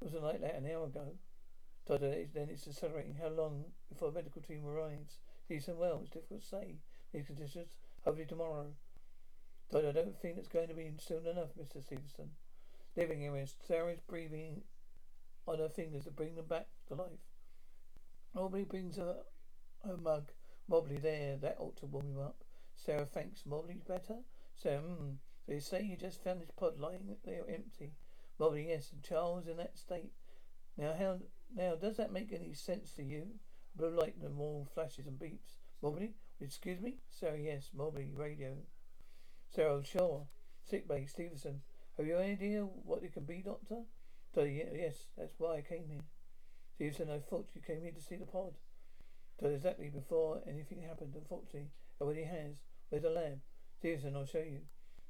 It 0.00 0.04
wasn't 0.04 0.24
like 0.24 0.40
that 0.40 0.56
an 0.56 0.70
hour 0.70 0.86
ago. 0.86 1.14
Doctor, 1.86 2.10
then 2.32 2.48
it's 2.48 2.66
accelerating. 2.66 3.16
How 3.20 3.28
long 3.28 3.64
before 3.88 4.08
a 4.08 4.12
medical 4.12 4.42
team 4.42 4.66
arrives? 4.66 5.18
Decent 5.48 5.78
well, 5.78 6.00
it's 6.02 6.10
difficult 6.10 6.42
to 6.42 6.46
say. 6.46 6.76
These 7.12 7.26
conditions, 7.26 7.74
hopefully 8.04 8.26
tomorrow. 8.26 8.72
Doctor, 9.70 9.88
I 9.88 9.92
don't 9.92 10.20
think 10.20 10.38
it's 10.38 10.48
going 10.48 10.68
to 10.68 10.74
be 10.74 10.92
soon 10.98 11.26
enough, 11.26 11.50
Mr. 11.58 11.82
Stevenson. 11.82 12.30
Living 12.96 13.24
areas, 13.24 13.56
Sarah's 13.66 14.00
breathing 14.00 14.62
on 15.46 15.58
her 15.58 15.68
fingers 15.68 16.04
to 16.04 16.10
bring 16.10 16.36
them 16.36 16.46
back 16.46 16.68
to 16.88 16.94
life. 16.94 17.18
Moberley 18.34 18.64
brings 18.64 18.96
her 18.96 19.16
her 19.84 19.96
mug. 19.96 20.30
Moberley, 20.68 20.98
there, 20.98 21.36
that 21.38 21.56
ought 21.58 21.76
to 21.78 21.86
warm 21.86 22.06
him 22.06 22.20
up. 22.20 22.44
Sarah, 22.76 23.06
thanks. 23.06 23.44
Moberley's 23.44 23.82
better? 23.82 24.18
Sarah, 24.54 24.80
hmm. 24.80 25.14
So 25.46 25.52
you 25.52 25.60
say 25.60 25.82
you 25.82 25.96
just 25.96 26.22
found 26.22 26.40
this 26.40 26.50
pod 26.50 26.78
lying 26.78 27.16
there 27.24 27.44
empty? 27.48 27.92
Moberley, 28.38 28.68
yes, 28.68 28.90
and 28.92 29.02
Charles 29.02 29.46
in 29.46 29.56
that 29.56 29.76
state. 29.76 30.12
Now 30.76 30.94
how 30.98 31.18
now, 31.54 31.74
does 31.74 31.98
that 31.98 32.12
make 32.12 32.32
any 32.32 32.54
sense 32.54 32.92
to 32.92 33.02
you? 33.02 33.26
Blue 33.76 33.90
light 33.90 34.16
and 34.22 34.34
more 34.34 34.64
flashes 34.74 35.06
and 35.06 35.18
beeps. 35.18 35.58
Moberley, 35.82 36.14
excuse 36.40 36.80
me? 36.80 36.96
Sarah, 37.10 37.38
yes. 37.38 37.70
Moberley, 37.74 38.10
radio. 38.14 38.56
Sarah, 39.50 39.84
sure. 39.84 40.26
Sick 40.64 40.88
bay, 40.88 41.04
Stevenson. 41.06 41.60
Have 41.96 42.06
you 42.06 42.16
any 42.16 42.32
idea 42.32 42.62
what 42.62 43.02
it 43.02 43.12
can 43.12 43.24
be, 43.24 43.42
Doctor? 43.42 43.82
Doctor, 44.34 44.48
yes, 44.48 45.08
that's 45.16 45.34
why 45.36 45.56
I 45.56 45.60
came 45.60 45.88
here. 45.88 46.04
Stevenson, 46.74 47.10
I 47.10 47.18
thought 47.18 47.50
you 47.54 47.60
came 47.60 47.82
here 47.82 47.92
to 47.92 48.00
see 48.00 48.16
the 48.16 48.24
pod. 48.24 48.54
Doctor, 49.38 49.54
exactly 49.54 49.90
before 49.90 50.40
anything 50.48 50.80
happened, 50.80 51.14
unfortunately. 51.14 51.68
It 52.00 52.04
already 52.04 52.24
has. 52.24 52.56
Where's 52.88 53.02
the 53.02 53.10
lab? 53.10 53.40
Stevenson, 53.78 54.16
I'll 54.16 54.24
show 54.24 54.38
you. 54.38 54.60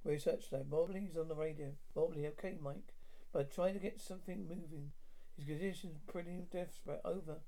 Research 0.05 0.47
lab. 0.51 0.69
Moberley's 0.69 1.17
on 1.17 1.29
the 1.29 1.35
radio. 1.35 1.73
Moberley, 1.95 2.27
okay, 2.27 2.57
Mike. 2.61 2.95
But 3.33 3.53
try 3.55 3.73
to 3.73 3.79
get 3.79 4.01
something 4.01 4.49
moving. 4.49 4.93
His 5.37 5.47
condition's 5.47 5.99
pretty 6.07 6.45
desperate. 6.51 7.01
Over. 7.05 7.39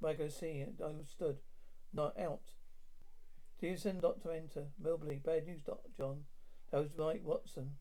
Michael 0.00 0.30
C. 0.30 0.60
And 0.60 0.80
I 0.82 1.02
stood. 1.04 1.38
Not 1.92 2.18
out. 2.18 2.52
Stevenson, 3.56 4.00
Doctor, 4.00 4.32
enter. 4.32 4.68
Moberley. 4.82 5.20
Bad 5.24 5.46
news, 5.46 5.62
Doctor 5.62 5.90
John. 5.96 6.24
That 6.70 6.80
was 6.80 6.90
Mike 6.96 7.22
Watson. 7.24 7.72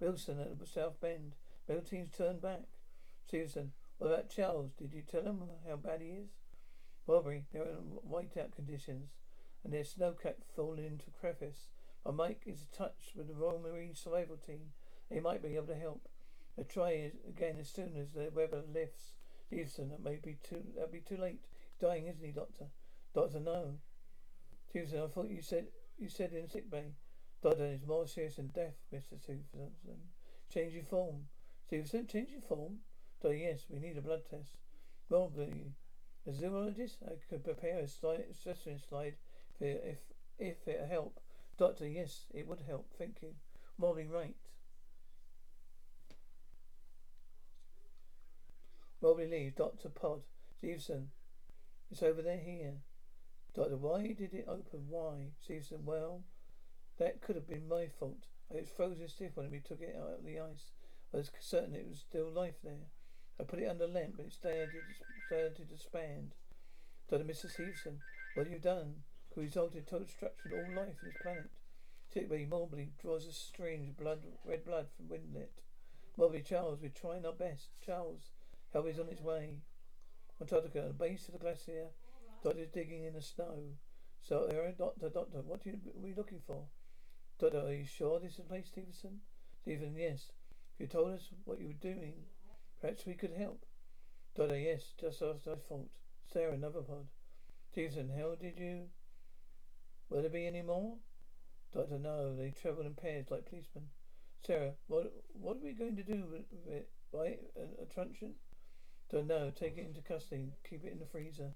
Wilson 0.00 0.40
at 0.40 0.66
South 0.66 1.00
Bend. 1.00 1.34
Team's 1.88 2.10
turned 2.10 2.40
back. 2.40 2.62
Stevenson. 3.26 3.72
What 3.98 4.08
about 4.08 4.30
Charles? 4.30 4.72
Did 4.78 4.92
you 4.94 5.02
tell 5.02 5.22
him 5.22 5.42
how 5.68 5.76
bad 5.76 6.00
he 6.00 6.08
is? 6.08 6.28
Robbery. 7.06 7.44
They're 7.52 7.62
in 7.62 7.98
whiteout 8.08 8.54
conditions. 8.54 9.10
And 9.64 9.72
there's 9.72 9.94
snowcat 9.94 10.36
falling 10.54 10.84
into 10.84 11.10
crevice. 11.10 11.68
But 12.06 12.14
Mike 12.14 12.42
is 12.46 12.60
in 12.60 12.68
touch 12.70 13.14
with 13.16 13.26
the 13.26 13.34
Royal 13.34 13.58
Marine 13.58 13.96
Survival 13.96 14.36
Team. 14.36 14.70
They 15.10 15.18
might 15.18 15.42
be 15.42 15.56
able 15.56 15.66
to 15.66 15.74
help. 15.74 16.08
They'll 16.54 16.64
try 16.64 17.10
again 17.28 17.56
as 17.58 17.68
soon 17.68 17.96
as 17.96 18.12
the 18.12 18.30
weather 18.32 18.62
lifts. 18.72 19.14
Stevenson, 19.48 19.88
that 19.88 20.04
may 20.04 20.20
be 20.22 20.38
too 20.48 20.62
that'll 20.72 20.88
be 20.88 21.00
too 21.00 21.16
late. 21.16 21.40
He's 21.68 21.80
dying, 21.80 22.06
isn't 22.06 22.24
he, 22.24 22.30
Doctor? 22.30 22.66
Doctor, 23.12 23.40
no. 23.40 23.78
Stevenson, 24.68 25.02
I 25.02 25.08
thought 25.08 25.30
you 25.30 25.42
said 25.42 25.66
you 25.98 26.08
said 26.08 26.32
in 26.32 26.48
sick 26.48 26.70
bay. 26.70 26.92
Doctor, 27.42 27.64
it's 27.64 27.84
more 27.84 28.06
serious 28.06 28.36
than 28.36 28.52
death, 28.54 28.76
Mr. 28.94 29.20
Stevenson. 29.20 29.72
Changing 30.54 30.84
form. 30.84 31.26
Stevenson, 31.66 32.06
changing 32.06 32.42
form? 32.42 32.76
Doctor, 33.20 33.36
yes, 33.36 33.66
we 33.68 33.80
need 33.80 33.98
a 33.98 34.00
blood 34.00 34.22
test. 34.30 34.58
Well, 35.08 35.32
the, 35.36 35.48
the 36.24 36.32
zoologist, 36.32 36.98
I 37.04 37.14
could 37.28 37.42
prepare 37.42 37.80
a 37.80 37.88
slide, 37.88 38.26
specimen 38.32 38.78
slide 38.88 39.14
if, 39.58 39.84
if, 39.84 39.98
if 40.38 40.68
it 40.68 40.86
help. 40.88 41.18
Doctor, 41.58 41.88
yes, 41.88 42.26
it 42.34 42.46
would 42.46 42.60
help. 42.66 42.92
Thank 42.98 43.22
you. 43.22 43.30
Morning, 43.78 44.10
right. 44.10 44.36
Robbie 49.00 49.26
leaves. 49.26 49.54
Dr. 49.56 49.88
Pod. 49.88 50.22
Stevenson. 50.58 51.08
It's 51.90 52.02
over 52.02 52.22
there 52.22 52.40
here. 52.40 52.74
Doctor, 53.54 53.76
why 53.76 54.14
did 54.18 54.34
it 54.34 54.46
open? 54.48 54.86
Why? 54.88 55.28
Stevenson, 55.40 55.84
well, 55.84 56.24
that 56.98 57.22
could 57.22 57.36
have 57.36 57.48
been 57.48 57.68
my 57.68 57.88
fault. 57.98 58.26
It 58.50 58.60
was 58.60 58.70
frozen 58.70 59.08
stiff 59.08 59.32
when 59.34 59.50
we 59.50 59.60
took 59.60 59.80
it 59.80 59.96
out 59.98 60.18
of 60.18 60.24
the 60.24 60.38
ice. 60.38 60.72
I 61.14 61.18
was 61.18 61.30
certain 61.40 61.74
it 61.74 61.88
was 61.88 62.00
still 62.00 62.30
life 62.30 62.56
there. 62.62 62.90
I 63.40 63.44
put 63.44 63.60
it 63.60 63.68
under 63.68 63.86
lamp, 63.86 64.14
but 64.16 64.26
it 64.26 64.32
started 64.32 64.68
started 65.26 65.56
to 65.56 65.62
expand. 65.74 66.34
Doctor, 67.10 67.24
Mr. 67.24 67.50
Stevenson, 67.50 68.00
what 68.34 68.46
have 68.46 68.52
you 68.52 68.58
done? 68.58 68.96
Could 69.36 69.42
result 69.42 69.74
in 69.74 69.82
total 69.82 70.06
destruction 70.06 70.50
of 70.50 70.58
all 70.60 70.74
life 70.74 70.96
on 71.02 71.08
this 71.10 71.22
planet. 71.22 71.50
Sickbay 72.10 72.46
Moberley 72.46 72.92
draws 72.98 73.26
a 73.26 73.32
strange 73.34 73.94
blood, 73.94 74.20
red 74.46 74.64
blood 74.64 74.86
from 74.96 75.08
Winlett. 75.08 75.60
Moberley, 76.16 76.40
Charles, 76.40 76.80
we're 76.80 76.88
trying 76.88 77.26
our 77.26 77.34
best. 77.34 77.68
Charles, 77.84 78.30
Help 78.72 78.88
is 78.88 78.98
on 78.98 79.10
its 79.10 79.20
way. 79.20 79.58
Antarctica, 80.40 80.86
the 80.86 80.94
base 80.94 81.28
of 81.28 81.34
the 81.34 81.38
glacier, 81.38 81.88
Doctor 82.42 82.60
is 82.60 82.70
digging 82.70 83.04
in 83.04 83.12
the 83.12 83.20
snow. 83.20 83.74
So, 84.22 84.48
Aaron, 84.50 84.74
Doctor, 84.78 85.10
Doctor, 85.10 85.42
what 85.42 85.66
are, 85.66 85.68
you, 85.68 85.80
are 85.94 86.02
we 86.02 86.14
looking 86.14 86.40
for? 86.46 86.62
Doctor, 87.38 87.60
are 87.60 87.74
you 87.74 87.84
sure 87.84 88.18
this 88.18 88.30
is 88.30 88.36
the 88.38 88.42
place, 88.44 88.68
Stevenson? 88.68 89.20
Stephen, 89.60 89.96
yes. 89.98 90.32
If 90.74 90.80
you 90.80 90.86
told 90.86 91.12
us 91.12 91.28
what 91.44 91.60
you 91.60 91.66
were 91.66 91.74
doing, 91.74 92.14
perhaps 92.80 93.04
we 93.04 93.12
could 93.12 93.34
help. 93.36 93.66
Doctor, 94.34 94.58
yes, 94.58 94.94
just 94.98 95.20
as 95.20 95.46
I 95.46 95.56
thought. 95.56 95.90
Sarah, 96.32 96.54
another 96.54 96.80
pod. 96.80 97.08
Stevenson, 97.70 98.10
how 98.16 98.34
did 98.34 98.56
you... 98.56 98.86
Will 100.08 100.22
there 100.22 100.30
be 100.30 100.46
any 100.46 100.62
more? 100.62 100.96
Doctor, 101.72 101.98
no, 101.98 102.36
they 102.36 102.50
travel 102.50 102.86
in 102.86 102.94
pairs 102.94 103.26
like 103.30 103.48
policemen. 103.48 103.88
Sarah, 104.46 104.72
what 104.86 105.12
what 105.32 105.56
are 105.56 105.64
we 105.64 105.72
going 105.72 105.96
to 105.96 106.02
do 106.02 106.24
with 106.30 106.42
it? 106.68 106.88
Right, 107.12 107.40
a, 107.56 107.82
a 107.82 107.86
truncheon? 107.86 108.34
Don't 109.10 109.26
know. 109.26 109.52
Take 109.54 109.78
it 109.78 109.86
into 109.86 110.00
custody. 110.00 110.52
Keep 110.68 110.84
it 110.84 110.92
in 110.92 110.98
the 110.98 111.06
freezer. 111.06 111.54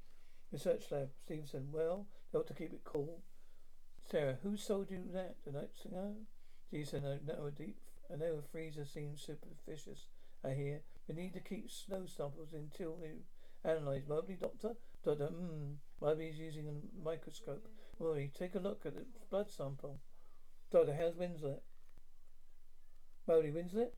Research 0.52 0.84
lab. 0.90 1.10
Stevenson. 1.24 1.68
Well, 1.72 2.06
they 2.32 2.38
ought 2.38 2.46
to 2.46 2.54
keep 2.54 2.72
it 2.72 2.84
cool. 2.84 3.22
Sarah. 4.10 4.38
Who 4.42 4.56
sold 4.56 4.90
you 4.90 5.02
that? 5.12 5.36
The 5.44 5.52
night 5.52 5.70
ago? 5.84 6.14
Stevenson. 6.68 7.04
I 7.04 7.18
know 7.26 7.46
a 7.46 7.50
deep. 7.50 7.78
I 8.12 8.16
know 8.16 8.38
a 8.38 8.42
freezer 8.42 8.84
seems 8.84 9.22
superstitious 9.22 10.06
I 10.44 10.50
hear. 10.50 10.80
We 11.08 11.14
need 11.14 11.34
to 11.34 11.40
keep 11.40 11.70
snow 11.70 12.06
samples 12.06 12.52
until 12.52 12.96
we 13.00 13.08
analyze. 13.64 14.02
Moberley, 14.08 14.38
doctor? 14.40 14.74
Doctor, 15.04 15.26
hmm. 15.26 15.74
Moberley's 16.00 16.38
using 16.38 16.66
a 16.68 17.04
microscope. 17.04 17.66
Moberley, 18.00 18.30
take 18.32 18.54
a 18.54 18.58
look 18.58 18.86
at 18.86 18.94
the 18.94 19.04
blood 19.30 19.50
sample. 19.50 20.00
Doctor, 20.72 20.94
how's 20.94 21.16
Winlett? 21.16 21.60
Moberley, 23.28 23.52
Winlett? 23.52 23.90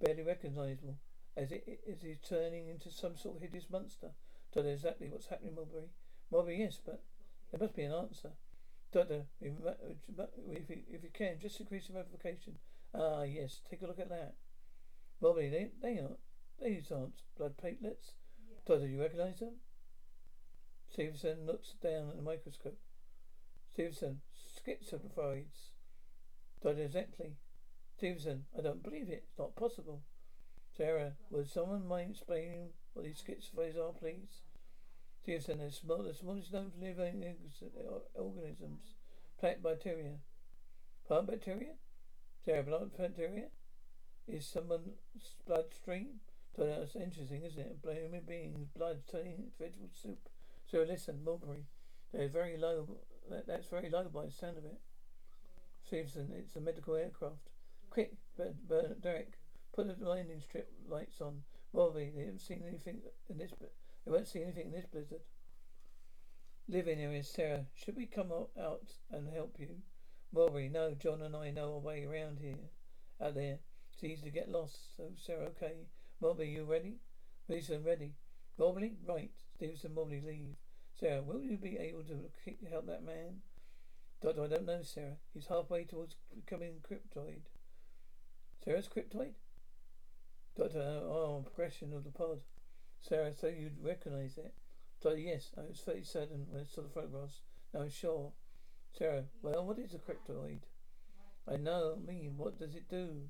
Barely 0.00 0.22
recognizable. 0.22 0.96
As 1.36 1.52
it 1.52 1.64
is 1.86 2.00
he 2.00 2.16
turning 2.26 2.68
into 2.68 2.90
some 2.90 3.18
sort 3.18 3.36
of 3.36 3.42
hideous 3.42 3.68
monster. 3.70 4.12
Doctor, 4.54 4.70
exactly 4.70 5.08
what's 5.10 5.26
happening, 5.26 5.54
Moberley. 5.54 5.90
Moberley, 6.32 6.56
yes, 6.56 6.80
but 6.84 7.02
there 7.50 7.60
must 7.60 7.76
be 7.76 7.82
an 7.82 7.92
answer. 7.92 8.30
Doctor, 8.92 9.26
if 9.40 9.52
you, 10.70 10.78
if 10.88 11.04
you 11.04 11.10
can, 11.12 11.38
just 11.38 11.60
increase 11.60 11.86
the 11.86 11.92
magnification. 11.92 12.56
Ah, 12.94 13.22
yes, 13.22 13.60
take 13.70 13.82
a 13.82 13.86
look 13.86 14.00
at 14.00 14.08
that. 14.08 14.34
Moberley, 15.20 15.50
they, 15.50 15.70
they 15.82 16.00
aren't, 16.00 16.18
these 16.62 16.90
aren't 16.90 17.22
blood 17.36 17.56
platelets. 17.62 18.12
Doctor, 18.66 18.86
you 18.86 19.00
recognize 19.00 19.40
them? 19.40 19.56
Stevenson 20.90 21.46
looks 21.46 21.74
down 21.82 22.08
at 22.08 22.16
the 22.16 22.22
microscope. 22.22 22.78
Stevenson, 23.72 24.20
schizophrides. 24.36 25.70
Doctor, 26.62 26.82
exactly. 26.82 27.36
Stevenson, 27.96 28.44
I 28.58 28.62
don't 28.62 28.82
believe 28.82 29.08
it. 29.08 29.24
It's 29.28 29.38
not 29.38 29.56
possible. 29.56 30.02
Sarah, 30.76 31.12
would 31.30 31.48
someone 31.48 31.86
mind 31.86 32.12
explaining 32.12 32.70
what 32.92 33.04
these 33.04 33.22
schizophrides 33.22 33.78
are, 33.78 33.92
please? 33.92 34.42
Stevenson, 35.22 35.58
they're 35.58 35.70
small, 35.70 36.02
the 36.02 36.14
smallest 36.14 36.52
known 36.52 36.72
living 36.80 37.24
organisms. 38.14 38.94
Plant 39.38 39.62
bacteria. 39.62 40.16
Plant 41.06 41.26
bacteria? 41.26 41.74
Sarah, 42.44 42.62
plant 42.62 42.96
bacteria? 42.96 43.46
Is 44.26 44.46
someone's 44.46 45.34
bloodstream? 45.46 46.20
So 46.56 46.66
that's 46.66 46.96
interesting, 46.96 47.42
isn't 47.42 47.60
it? 47.60 47.76
A 47.78 47.86
blooming 47.86 48.22
beings, 48.26 48.68
blood, 48.76 49.02
turning 49.10 49.34
into 49.34 49.50
vegetable 49.58 49.90
soup. 49.92 50.28
So 50.70 50.84
listen, 50.86 51.24
Moberley, 51.24 51.66
they're 52.12 52.28
very 52.28 52.56
low. 52.56 52.98
That, 53.30 53.46
that's 53.46 53.68
very 53.68 53.88
low 53.88 54.04
by 54.12 54.26
the 54.26 54.32
sound 54.32 54.58
of 54.58 54.64
it. 54.64 54.80
Stevenson, 55.86 56.30
it's 56.36 56.56
a 56.56 56.60
medical 56.60 56.96
aircraft. 56.96 57.50
Quick, 57.88 58.14
Bernard, 58.36 59.00
Derek, 59.00 59.38
put 59.72 59.86
the 59.86 60.08
landing 60.08 60.40
strip 60.40 60.70
lights 60.88 61.20
on. 61.20 61.42
Moberley, 61.72 62.10
they 62.14 62.22
haven't 62.22 62.40
seen 62.40 62.62
anything 62.66 63.00
in 63.28 63.38
this. 63.38 63.52
They 64.04 64.12
won't 64.12 64.26
see 64.26 64.42
anything 64.42 64.66
in 64.66 64.72
this 64.72 64.86
blizzard. 64.86 65.20
Living 66.68 67.00
area, 67.00 67.22
Sarah. 67.22 67.66
Should 67.74 67.96
we 67.96 68.06
come 68.06 68.32
out 68.32 68.94
and 69.10 69.28
help 69.32 69.56
you? 69.58 69.76
Moberley, 70.32 70.68
no. 70.68 70.94
John 70.94 71.22
and 71.22 71.36
I 71.36 71.50
know 71.50 71.74
our 71.74 71.78
way 71.78 72.04
around 72.04 72.38
here, 72.40 72.70
out 73.20 73.34
there. 73.34 73.58
It's 73.92 74.04
easy 74.04 74.22
to 74.24 74.30
get 74.30 74.48
lost. 74.48 74.96
So 74.96 75.10
Sarah, 75.16 75.46
okay. 75.56 75.86
Moberley, 76.20 76.50
you 76.50 76.64
ready? 76.64 76.98
Mason, 77.48 77.84
ready. 77.84 78.14
Moberley? 78.58 78.96
Right. 79.06 79.30
Stevenson, 79.56 79.94
Moberley, 79.94 80.20
leave. 80.20 80.56
Sarah, 81.00 81.22
will 81.22 81.42
you 81.42 81.56
be 81.56 81.78
able 81.78 82.02
to 82.02 82.30
help 82.68 82.86
that 82.86 83.02
man? 83.02 83.40
Doctor, 84.20 84.44
I 84.44 84.48
don't 84.48 84.66
know, 84.66 84.82
Sarah. 84.82 85.16
He's 85.32 85.46
halfway 85.46 85.84
towards 85.84 86.16
becoming 86.34 86.74
Krynoid. 86.86 87.46
Sarah's 88.62 88.86
Krynoid? 88.86 89.32
Doctor, 90.58 90.78
oh, 90.78 91.08
oh 91.10 91.42
progression 91.42 91.94
of 91.94 92.04
the 92.04 92.10
pod. 92.10 92.40
Sarah, 93.00 93.32
so 93.32 93.46
you'd 93.46 93.82
recognize 93.82 94.36
it? 94.36 94.52
Doctor, 95.02 95.18
yes. 95.18 95.52
I 95.56 95.62
was 95.62 95.80
fairly 95.80 96.04
certain 96.04 96.44
when 96.50 96.60
I 96.60 96.64
saw 96.66 96.82
the 96.82 96.90
photographs. 96.90 97.40
No, 97.72 97.80
I'm 97.80 97.88
sure. 97.88 98.32
Sarah, 98.92 99.24
well, 99.40 99.64
what 99.64 99.78
is 99.78 99.94
a 99.94 99.98
Krynoid? 99.98 100.64
I 101.48 101.56
know, 101.56 101.96
I 101.96 102.06
mean, 102.06 102.34
what 102.36 102.58
does 102.58 102.74
it 102.74 102.90
do? 102.90 103.22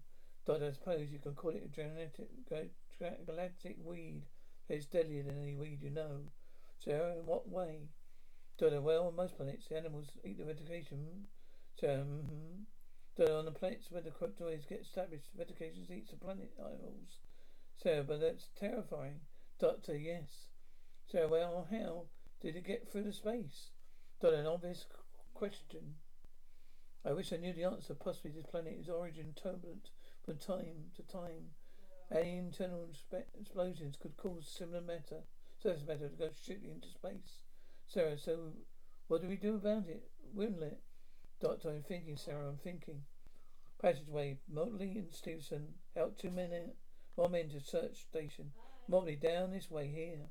Doctor, 0.44 0.66
I 0.66 0.72
suppose 0.72 1.12
you 1.12 1.20
can 1.20 1.34
call 1.34 1.52
it 1.52 1.62
a 1.64 1.68
genetic, 1.68 2.30
galactic 3.26 3.76
weed. 3.84 4.24
It's 4.68 4.86
deadlier 4.86 5.22
than 5.22 5.40
any 5.40 5.54
weed 5.54 5.82
you 5.82 5.90
know. 5.90 6.32
So, 6.84 7.14
in 7.18 7.26
what 7.26 7.48
way? 7.48 7.88
Doctor, 8.58 8.80
well, 8.80 9.06
on 9.06 9.16
most 9.16 9.36
planets, 9.36 9.68
the 9.68 9.76
animals 9.76 10.08
eat 10.24 10.38
the 10.38 10.44
vegetation. 10.44 11.26
So, 11.78 11.86
mm-hmm. 11.86 12.62
Doctor, 13.16 13.34
on 13.34 13.44
the 13.44 13.50
planets 13.50 13.90
where 13.90 14.02
the 14.02 14.10
Krynoids 14.10 14.68
get 14.68 14.80
established, 14.80 15.28
vegetation 15.36 15.86
eats 15.92 16.10
the 16.10 16.16
planet 16.16 16.52
animals. 16.58 17.18
So, 17.76 18.04
but 18.06 18.20
that's 18.20 18.48
terrifying. 18.58 19.20
Doctor, 19.58 19.96
yes. 19.96 20.48
So, 21.06 21.28
well, 21.28 21.68
how 21.70 22.06
did 22.40 22.56
it 22.56 22.66
get 22.66 22.90
through 22.90 23.04
the 23.04 23.12
space? 23.12 23.70
Doctor, 24.20 24.38
an 24.38 24.46
obvious 24.46 24.86
question. 25.34 25.96
I 27.04 27.12
wish 27.12 27.32
I 27.32 27.36
knew 27.36 27.52
the 27.52 27.64
answer. 27.64 27.94
Possibly 27.94 28.30
this 28.30 28.46
planet 28.46 28.76
is 28.78 28.88
origin 28.88 29.34
turbulent 29.34 29.90
from 30.24 30.36
time 30.36 30.92
to 30.96 31.02
time. 31.02 31.52
Any 32.10 32.36
internal 32.36 32.88
explosions 33.38 33.96
could 33.96 34.16
cause 34.16 34.46
similar 34.46 34.80
matter, 34.80 35.22
surface 35.62 35.86
matter 35.86 36.08
to 36.08 36.16
go 36.16 36.30
shooting 36.44 36.70
into 36.70 36.88
space. 36.88 37.38
Sarah, 37.86 38.18
so 38.18 38.52
what 39.08 39.20
do 39.20 39.28
we 39.28 39.36
do 39.36 39.56
about 39.56 39.88
it? 39.88 40.04
Winlett. 40.36 40.78
Doctor, 41.40 41.70
I'm 41.70 41.82
thinking, 41.82 42.16
Sarah, 42.16 42.48
I'm 42.48 42.58
thinking. 42.58 43.02
Passageway, 43.80 44.38
Motley 44.52 44.92
and 44.98 45.12
Stevenson 45.12 45.68
out 45.98 46.18
two 46.18 46.30
men 46.30 46.50
out. 46.52 46.74
One 47.14 47.32
man 47.32 47.48
to 47.50 47.60
search 47.60 48.02
station. 48.02 48.52
Motley 48.88 49.16
down 49.16 49.50
this 49.50 49.70
way 49.70 49.88
here. 49.88 50.28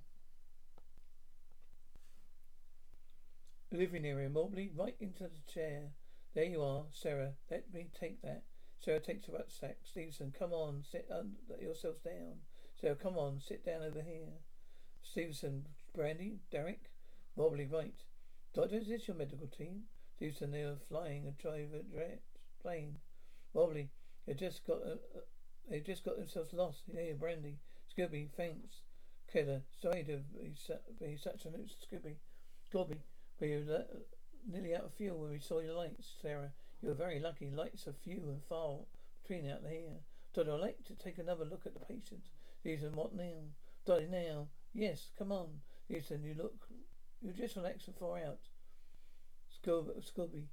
Living 3.72 4.06
area, 4.06 4.30
Motley 4.30 4.72
right 4.76 4.96
into 5.00 5.24
the 5.24 5.52
chair. 5.52 5.92
There 6.34 6.46
you 6.46 6.62
are, 6.62 6.86
Sarah. 6.92 7.34
Let 7.52 7.74
me 7.74 7.90
take 8.00 8.22
that. 8.22 8.44
Sarah 8.80 9.00
takes 9.00 9.28
her 9.28 9.34
rucksack. 9.34 9.78
Stevenson, 9.84 10.34
come 10.38 10.54
on, 10.54 10.84
sit 10.90 11.08
un- 11.12 11.36
yourselves 11.60 12.00
down. 12.02 12.38
Sarah, 12.80 12.96
come 12.96 13.18
on, 13.18 13.42
sit 13.42 13.66
down 13.66 13.82
over 13.84 14.02
here. 14.02 14.40
Stevenson, 15.04 15.66
Brandy, 15.96 16.40
Derek, 16.52 16.92
Moberley, 17.36 17.66
right. 17.66 17.96
Doctor, 18.54 18.78
is 18.78 18.88
this 18.88 19.08
your 19.08 19.18
medical 19.18 19.48
team? 19.48 19.84
Stevenson, 20.16 20.52
they 20.52 20.62
are 20.62 20.78
flying 20.88 21.28
a 21.28 21.32
jet 21.32 22.22
plane. 22.62 22.98
Moberley, 23.54 23.90
they 24.28 24.34
just 24.34 24.66
got 24.66 24.78
uh, 24.86 25.00
uh, 25.16 25.22
they 25.70 25.80
just 25.80 26.04
got 26.04 26.18
themselves 26.18 26.54
lost. 26.54 26.84
Yeah, 26.88 27.14
Brandy, 27.20 27.58
Scorby, 27.96 28.30
thanks. 28.36 28.82
Keeler, 29.32 29.62
sorry 29.82 30.04
to 30.04 30.18
be, 30.18 30.54
su- 30.56 30.74
be 31.00 31.16
such 31.16 31.46
a 31.46 31.50
Scooby. 31.50 32.16
Gobby, 32.74 33.02
we 33.40 33.56
were 33.56 33.76
uh, 33.76 33.84
nearly 34.52 34.76
out 34.76 34.86
of 34.86 34.94
fuel 34.94 35.20
when 35.20 35.32
we 35.32 35.40
saw 35.40 35.60
your 35.60 35.76
lights, 35.76 36.16
Sarah. 36.22 36.52
You 36.82 36.92
are 36.92 36.96
very 36.96 37.20
lucky. 37.20 37.52
Lights 37.52 37.88
are 37.88 37.94
few 37.94 38.24
and 38.30 38.42
far 38.48 38.80
between 39.22 39.50
out 39.50 39.62
here. 39.70 40.02
Dottie, 40.34 40.52
I'd 40.52 40.60
like 40.60 40.84
to 40.86 40.96
take 40.96 41.18
another 41.18 41.46
look 41.46 41.66
at 41.66 41.74
the 41.74 41.80
patient. 41.80 42.22
Ethan, 42.66 42.96
what 42.96 43.16
now? 43.16 43.50
Dottie, 43.86 44.08
now. 44.08 44.48
Yes, 44.74 45.12
come 45.18 45.32
on. 45.32 45.62
Ethan, 45.90 46.24
you 46.24 46.36
look. 46.38 46.68
You 47.22 47.34
just 47.34 47.56
relax 47.56 47.88
and 47.88 47.96
far 47.96 48.18
out. 48.18 48.40
Scorby. 49.66 50.46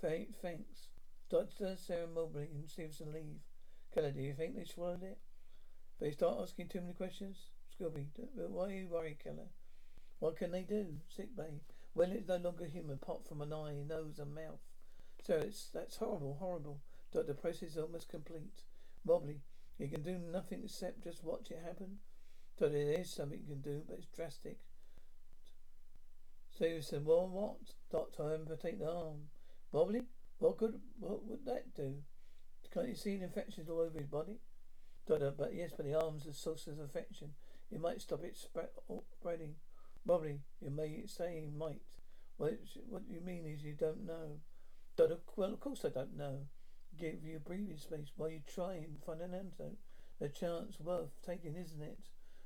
Thanks. 0.00 0.88
Doctor 1.30 1.76
Sarah 1.76 2.06
Moberley 2.06 2.48
and 2.54 2.68
Stevenson 2.68 3.12
leave. 3.12 3.40
Keeler, 3.94 4.10
do 4.10 4.20
you 4.20 4.34
think 4.34 4.54
they 4.54 4.64
swallowed 4.64 5.02
it? 5.02 5.18
They 6.00 6.10
start 6.10 6.38
asking 6.42 6.68
too 6.68 6.80
many 6.80 6.92
questions? 6.92 7.50
Scorby, 7.72 8.06
why 8.48 8.66
are 8.66 8.70
you 8.70 8.88
worried, 8.88 9.22
Keeler? 9.22 9.48
What 10.18 10.36
can 10.36 10.50
they 10.50 10.62
do? 10.62 10.86
Sick 11.08 11.34
bay. 11.36 11.62
Well, 11.94 12.10
it's 12.12 12.28
no 12.28 12.36
longer 12.36 12.66
human, 12.66 12.94
apart 12.94 13.26
from 13.26 13.40
an 13.42 13.52
eye, 13.52 13.82
nose, 13.86 14.18
and 14.18 14.34
mouth. 14.34 14.60
So 15.22 15.36
it's 15.36 15.70
that's 15.72 15.96
horrible, 15.96 16.36
horrible. 16.38 16.80
But 17.12 17.26
the 17.26 17.34
process 17.34 17.70
is 17.70 17.78
almost 17.78 18.08
complete. 18.08 18.62
Moberley, 19.04 19.40
you 19.78 19.88
can 19.88 20.02
do 20.02 20.18
nothing 20.18 20.62
except 20.64 21.04
just 21.04 21.24
watch 21.24 21.50
it 21.50 21.62
happen. 21.64 21.98
So 22.58 22.68
there 22.68 23.00
is 23.00 23.10
something 23.10 23.40
you 23.40 23.54
can 23.54 23.60
do, 23.62 23.82
but 23.88 23.98
it's 23.98 24.06
drastic. 24.14 24.58
Stevenson, 26.54 27.04
well, 27.04 27.28
what? 27.28 27.56
Doctor, 27.90 28.38
take 28.60 28.78
the 28.78 28.90
arm. 28.90 29.28
Moberley, 29.72 30.02
what 30.38 30.58
good? 30.58 30.80
What 30.98 31.24
would 31.26 31.44
that 31.46 31.74
do? 31.74 31.94
Can't 32.72 32.88
you 32.88 32.94
see 32.94 33.16
the 33.16 33.24
infections 33.24 33.68
all 33.68 33.80
over 33.80 33.98
his 33.98 34.06
body? 34.06 34.38
Doctor, 35.06 35.32
but 35.36 35.54
yes, 35.54 35.72
but 35.76 35.86
the 35.86 35.94
arm's 35.94 36.24
the 36.24 36.32
source 36.32 36.66
of 36.66 36.78
infection. 36.78 37.30
It 37.70 37.80
might 37.80 38.00
stop 38.00 38.22
it 38.22 38.36
spreading. 38.36 39.54
Moberley, 40.04 40.40
you 40.60 40.70
may 40.70 41.02
say 41.06 41.40
he 41.40 41.58
might. 41.58 41.82
What, 42.36 42.58
what 42.88 43.02
you 43.08 43.20
mean 43.20 43.46
is 43.46 43.62
you 43.62 43.74
don't 43.74 44.06
know. 44.06 44.40
Don't, 44.96 45.20
well, 45.36 45.52
of 45.52 45.60
course 45.60 45.84
I 45.84 45.88
don't 45.88 46.16
know. 46.16 46.40
Give 46.98 47.24
you 47.24 47.36
a 47.36 47.40
breathing 47.40 47.78
space 47.78 48.12
while 48.16 48.30
you 48.30 48.40
try 48.46 48.74
and 48.74 49.02
find 49.04 49.20
an 49.20 49.34
antidote. 49.34 49.78
A 50.20 50.28
chance 50.28 50.78
worth 50.78 51.10
taking, 51.26 51.56
isn't 51.56 51.82
it? 51.82 51.98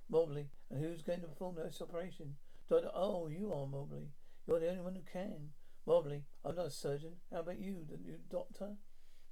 Moberley, 0.08 0.48
and 0.70 0.82
who's 0.82 1.02
going 1.02 1.20
to 1.20 1.26
perform 1.26 1.56
this 1.56 1.80
operation? 1.80 2.36
Doctor, 2.68 2.90
oh, 2.94 3.28
you 3.28 3.52
are 3.52 3.66
Moberley. 3.66 4.10
You're 4.46 4.60
the 4.60 4.70
only 4.70 4.82
one 4.82 4.94
who 4.94 5.02
can. 5.10 5.50
Moberley, 5.86 6.24
I'm 6.44 6.56
not 6.56 6.66
a 6.66 6.70
surgeon. 6.70 7.12
How 7.32 7.40
about 7.40 7.58
you, 7.58 7.84
the 7.88 7.98
you 8.04 8.18
doctor? 8.30 8.74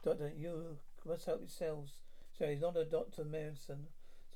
Doctor, 0.05 0.33
you 0.37 0.79
must 1.07 1.27
help 1.27 1.41
yourselves. 1.41 1.95
So 2.39 2.47
he's 2.47 2.61
not 2.61 2.77
a 2.77 2.85
doctor, 2.85 3.25
medicine. 3.25 3.87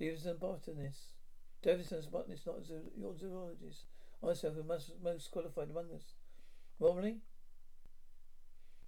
a 0.00 0.34
botanist. 0.34 1.14
Davidson's 1.62 2.06
botanist, 2.06 2.46
not 2.46 2.60
a 2.60 2.64
zoo, 2.64 2.82
your 2.96 3.16
zoologist. 3.16 3.86
Myself, 4.22 4.56
the 4.56 4.62
most, 4.62 4.92
most 5.02 5.30
qualified 5.30 5.70
among 5.70 5.90
us. 5.94 6.14
Moberley, 6.80 7.18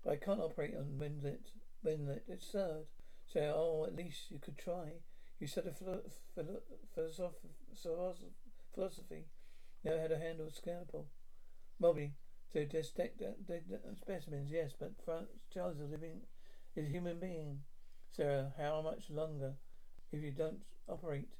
but 0.05 0.13
I 0.13 0.17
can't 0.17 0.41
operate 0.41 0.75
on 0.77 0.99
Winlett. 0.99 1.53
Winlett. 1.85 2.23
It's 2.29 2.51
third. 2.51 2.87
So, 3.27 3.41
oh, 3.41 3.85
at 3.87 3.95
least 3.95 4.31
you 4.31 4.39
could 4.39 4.59
try. 4.59 4.93
You 5.41 5.47
studied 5.47 5.75
philo- 5.79 6.03
philo- 6.35 6.63
philosophy, 6.95 7.49
philosophy. 8.75 9.25
Know 9.83 9.99
how 9.99 10.07
to 10.07 10.19
handle 10.19 10.49
a 10.49 10.53
scalpel. 10.53 11.09
Bobby, 11.81 12.13
to 12.53 12.67
dissect 12.67 13.23
the 13.47 13.97
specimens, 13.97 14.51
yes, 14.51 14.75
but 14.79 14.93
Charles 15.51 15.77
is 15.77 15.81
a 15.81 15.87
living, 15.87 16.21
is 16.77 16.89
a 16.89 16.91
human 16.91 17.19
being. 17.19 17.63
Sarah, 18.13 18.53
how 18.59 18.83
much 18.83 19.09
longer 19.09 19.55
if 20.13 20.23
you 20.23 20.31
don't 20.31 20.61
operate? 20.87 21.31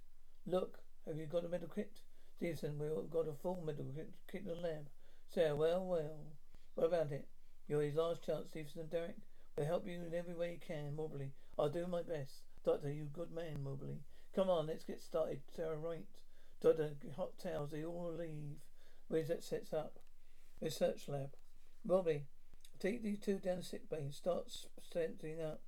Look, 0.47 0.79
have 1.07 1.19
you 1.19 1.27
got 1.27 1.45
a 1.45 1.49
medical 1.49 1.75
kit? 1.75 2.01
Stevenson, 2.37 2.79
we've 2.79 3.11
got 3.11 3.29
a 3.29 3.35
full 3.35 3.63
medical 3.63 3.93
kit, 3.93 4.11
kit 4.33 4.41
in 4.43 4.49
the 4.49 4.55
lab. 4.55 4.89
Sarah, 5.29 5.55
well, 5.55 5.85
well. 5.85 6.33
What 6.75 6.87
about 6.87 7.13
it? 7.13 7.29
You're 7.69 7.83
his 7.83 7.97
last 7.97 8.25
chance, 8.25 8.49
Stevenson 8.49 8.89
Derek. 8.89 9.17
We'll 9.59 9.67
help 9.67 9.87
you 9.87 10.01
in 10.01 10.15
every 10.15 10.35
way 10.35 10.53
you 10.53 10.59
can, 10.67 10.97
Moberley. 10.97 11.33
I'll 11.59 11.69
do 11.69 11.87
my 11.87 12.03
best. 12.03 12.50
Doctor, 12.65 12.91
you 12.91 13.05
good 13.05 13.33
man, 13.33 13.63
Moberley. 13.63 14.01
Come 14.35 14.51
on, 14.51 14.67
let's 14.67 14.85
get 14.85 15.01
started. 15.01 15.41
Sarah, 15.55 15.77
right. 15.77 16.07
Doctor, 16.61 16.91
hot 17.17 17.39
towels, 17.39 17.71
they 17.71 17.85
all 17.85 18.13
leave. 18.17 18.59
Where's 19.09 19.29
that 19.29 19.43
sets 19.43 19.73
up? 19.73 19.99
Research 20.61 21.09
lab. 21.09 21.31
Bobby, 21.85 22.25
take 22.79 23.03
these 23.03 23.19
two 23.19 23.39
down 23.39 23.59
to 23.59 23.63
sick 23.63 23.89
bay 23.89 23.99
and 23.99 24.15
start 24.15 24.53
setting 24.83 25.41
up. 25.41 25.63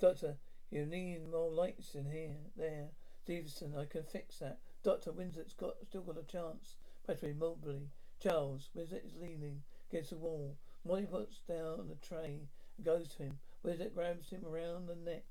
Doctor, 0.00 0.36
you 0.70 0.86
need 0.86 1.30
more 1.30 1.50
lights 1.50 1.94
in 1.94 2.10
here. 2.10 2.36
There. 2.56 2.88
Stevenson, 3.22 3.74
I 3.76 3.84
can 3.84 4.02
fix 4.02 4.38
that. 4.38 4.58
Doctor, 4.82 5.12
Winsor's 5.12 5.52
got 5.52 5.74
still 5.84 6.02
got 6.02 6.18
a 6.18 6.24
chance. 6.24 6.76
Patrick 7.06 7.36
Moberley. 7.36 7.90
Charles, 8.20 8.70
Winsett 8.74 9.04
is 9.04 9.16
leaning 9.20 9.62
against 9.90 10.10
the 10.10 10.16
wall. 10.16 10.56
Molly 10.84 11.06
puts 11.06 11.40
down 11.40 11.88
the 11.88 11.96
tray 11.96 12.48
and 12.76 12.86
goes 12.86 13.08
to 13.08 13.24
him. 13.24 13.38
Winsett 13.62 13.94
grabs 13.94 14.30
him 14.30 14.44
around 14.46 14.86
the 14.86 14.96
neck. 14.96 15.24